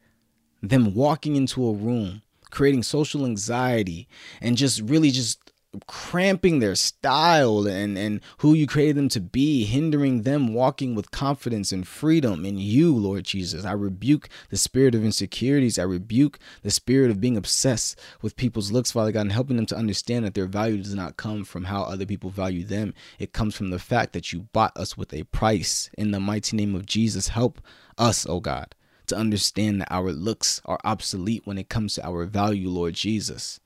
them 0.61 0.93
walking 0.93 1.35
into 1.35 1.67
a 1.67 1.73
room, 1.73 2.21
creating 2.51 2.83
social 2.83 3.25
anxiety, 3.25 4.07
and 4.41 4.57
just 4.57 4.79
really 4.81 5.09
just 5.11 5.50
cramping 5.87 6.59
their 6.59 6.75
style 6.75 7.65
and 7.65 7.97
and 7.97 8.19
who 8.39 8.53
you 8.53 8.67
created 8.67 8.97
them 8.97 9.07
to 9.07 9.21
be 9.21 9.63
hindering 9.63 10.23
them 10.23 10.53
walking 10.53 10.95
with 10.95 11.11
confidence 11.11 11.71
and 11.71 11.87
freedom 11.87 12.45
in 12.45 12.57
you 12.57 12.93
lord 12.93 13.23
jesus. 13.23 13.63
I 13.63 13.71
rebuke 13.71 14.27
the 14.49 14.57
spirit 14.57 14.95
of 14.95 15.05
insecurities. 15.05 15.79
I 15.79 15.83
rebuke 15.83 16.39
the 16.61 16.71
spirit 16.71 17.09
of 17.09 17.21
being 17.21 17.37
obsessed 17.37 17.97
with 18.21 18.35
people's 18.35 18.71
looks 18.71 18.91
father 18.91 19.13
god 19.13 19.21
and 19.21 19.31
helping 19.31 19.55
them 19.55 19.65
to 19.67 19.77
understand 19.77 20.25
that 20.25 20.33
their 20.33 20.45
value 20.45 20.77
does 20.77 20.95
not 20.95 21.15
come 21.15 21.45
from 21.45 21.65
how 21.65 21.83
other 21.83 22.05
people 22.05 22.29
value 22.29 22.65
them. 22.65 22.93
It 23.17 23.31
comes 23.31 23.55
from 23.55 23.69
the 23.69 23.79
fact 23.79 24.11
that 24.13 24.33
you 24.33 24.41
bought 24.51 24.75
us 24.75 24.97
with 24.97 25.13
a 25.13 25.23
price. 25.23 25.89
In 25.97 26.11
the 26.11 26.19
mighty 26.19 26.57
name 26.57 26.75
of 26.75 26.85
jesus 26.85 27.29
help 27.29 27.61
us 27.97 28.25
oh 28.27 28.41
god 28.41 28.75
to 29.07 29.15
understand 29.15 29.81
that 29.81 29.91
our 29.91 30.11
looks 30.11 30.61
are 30.65 30.79
obsolete 30.83 31.43
when 31.45 31.57
it 31.57 31.69
comes 31.69 31.95
to 31.95 32.05
our 32.05 32.25
value 32.25 32.69
lord 32.69 32.93
jesus 32.93 33.59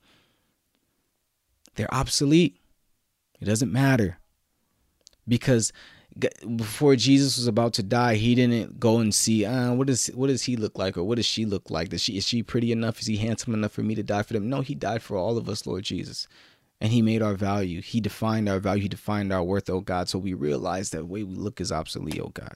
they're 1.75 1.93
obsolete. 1.93 2.57
It 3.39 3.45
doesn't 3.45 3.71
matter. 3.71 4.17
Because 5.27 5.71
before 6.55 6.95
Jesus 6.95 7.37
was 7.37 7.47
about 7.47 7.73
to 7.73 7.83
die, 7.83 8.15
he 8.15 8.35
didn't 8.35 8.79
go 8.79 8.99
and 8.99 9.13
see, 9.13 9.45
uh, 9.45 9.73
what 9.73 9.87
does 9.87 10.07
what 10.07 10.27
does 10.27 10.43
he 10.43 10.55
look 10.55 10.77
like 10.77 10.97
or 10.97 11.03
what 11.03 11.15
does 11.15 11.25
she 11.25 11.45
look 11.45 11.69
like? 11.69 11.89
Does 11.89 12.01
she 12.01 12.17
is 12.17 12.25
she 12.25 12.41
pretty 12.41 12.71
enough? 12.71 12.99
Is 12.99 13.07
he 13.07 13.17
handsome 13.17 13.53
enough 13.53 13.73
for 13.73 13.83
me 13.83 13.95
to 13.95 14.03
die 14.03 14.23
for 14.23 14.33
them? 14.33 14.49
No, 14.49 14.61
he 14.61 14.75
died 14.75 15.03
for 15.03 15.17
all 15.17 15.37
of 15.37 15.49
us, 15.49 15.65
Lord 15.65 15.83
Jesus. 15.83 16.27
And 16.81 16.91
he 16.91 17.01
made 17.01 17.21
our 17.21 17.35
value. 17.35 17.81
He 17.81 18.01
defined 18.01 18.49
our 18.49 18.59
value. 18.59 18.83
He 18.83 18.89
defined 18.89 19.31
our 19.31 19.43
worth, 19.43 19.69
oh 19.69 19.81
God. 19.81 20.09
So 20.09 20.19
we 20.19 20.33
realize 20.33 20.89
that 20.91 20.99
the 20.99 21.05
way 21.05 21.23
we 21.23 21.35
look 21.35 21.59
is 21.59 21.71
obsolete, 21.71 22.19
oh 22.21 22.31
God. 22.33 22.55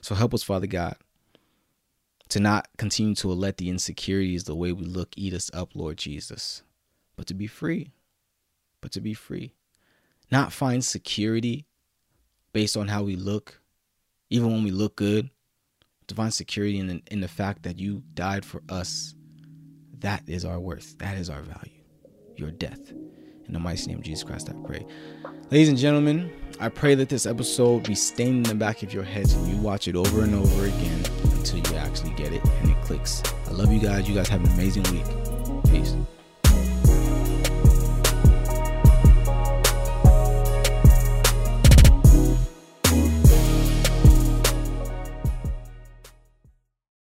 So 0.00 0.14
help 0.14 0.32
us, 0.32 0.44
Father 0.44 0.68
God, 0.68 0.96
to 2.28 2.40
not 2.40 2.68
continue 2.78 3.14
to 3.16 3.28
let 3.28 3.56
the 3.56 3.68
insecurities, 3.68 4.44
the 4.44 4.54
way 4.54 4.72
we 4.72 4.84
look, 4.84 5.10
eat 5.16 5.34
us 5.34 5.50
up, 5.52 5.74
Lord 5.74 5.98
Jesus, 5.98 6.62
but 7.16 7.26
to 7.26 7.34
be 7.34 7.48
free 7.48 7.90
but 8.80 8.92
to 8.92 9.00
be 9.00 9.14
free. 9.14 9.54
Not 10.30 10.52
find 10.52 10.84
security 10.84 11.66
based 12.52 12.76
on 12.76 12.88
how 12.88 13.02
we 13.02 13.16
look, 13.16 13.60
even 14.30 14.50
when 14.50 14.64
we 14.64 14.70
look 14.70 14.96
good. 14.96 15.30
To 16.08 16.14
find 16.14 16.32
security 16.32 16.78
in 16.78 16.86
the, 16.86 17.02
in 17.10 17.20
the 17.20 17.28
fact 17.28 17.64
that 17.64 17.78
you 17.78 18.02
died 18.14 18.42
for 18.42 18.62
us. 18.70 19.14
That 19.98 20.22
is 20.26 20.42
our 20.42 20.58
worth. 20.58 20.96
That 20.98 21.18
is 21.18 21.28
our 21.28 21.42
value. 21.42 21.82
Your 22.34 22.50
death. 22.50 22.92
In 23.48 23.52
the 23.52 23.58
mighty 23.58 23.86
name 23.88 23.98
of 23.98 24.04
Jesus 24.04 24.24
Christ, 24.24 24.48
I 24.48 24.54
pray. 24.66 24.86
Ladies 25.50 25.68
and 25.68 25.76
gentlemen, 25.76 26.30
I 26.60 26.68
pray 26.68 26.94
that 26.94 27.08
this 27.08 27.26
episode 27.26 27.84
be 27.84 27.94
stained 27.94 28.36
in 28.36 28.42
the 28.44 28.54
back 28.54 28.82
of 28.82 28.92
your 28.92 29.02
heads 29.02 29.34
and 29.34 29.48
you 29.48 29.56
watch 29.58 29.88
it 29.88 29.96
over 29.96 30.22
and 30.22 30.34
over 30.34 30.66
again 30.66 31.04
until 31.34 31.58
you 31.58 31.78
actually 31.78 32.10
get 32.10 32.32
it 32.32 32.44
and 32.44 32.70
it 32.70 32.80
clicks. 32.82 33.22
I 33.46 33.52
love 33.52 33.72
you 33.72 33.80
guys. 33.80 34.08
You 34.08 34.14
guys 34.14 34.28
have 34.28 34.44
an 34.44 34.52
amazing 34.52 34.84
week. 34.84 35.04
Peace. 35.70 35.94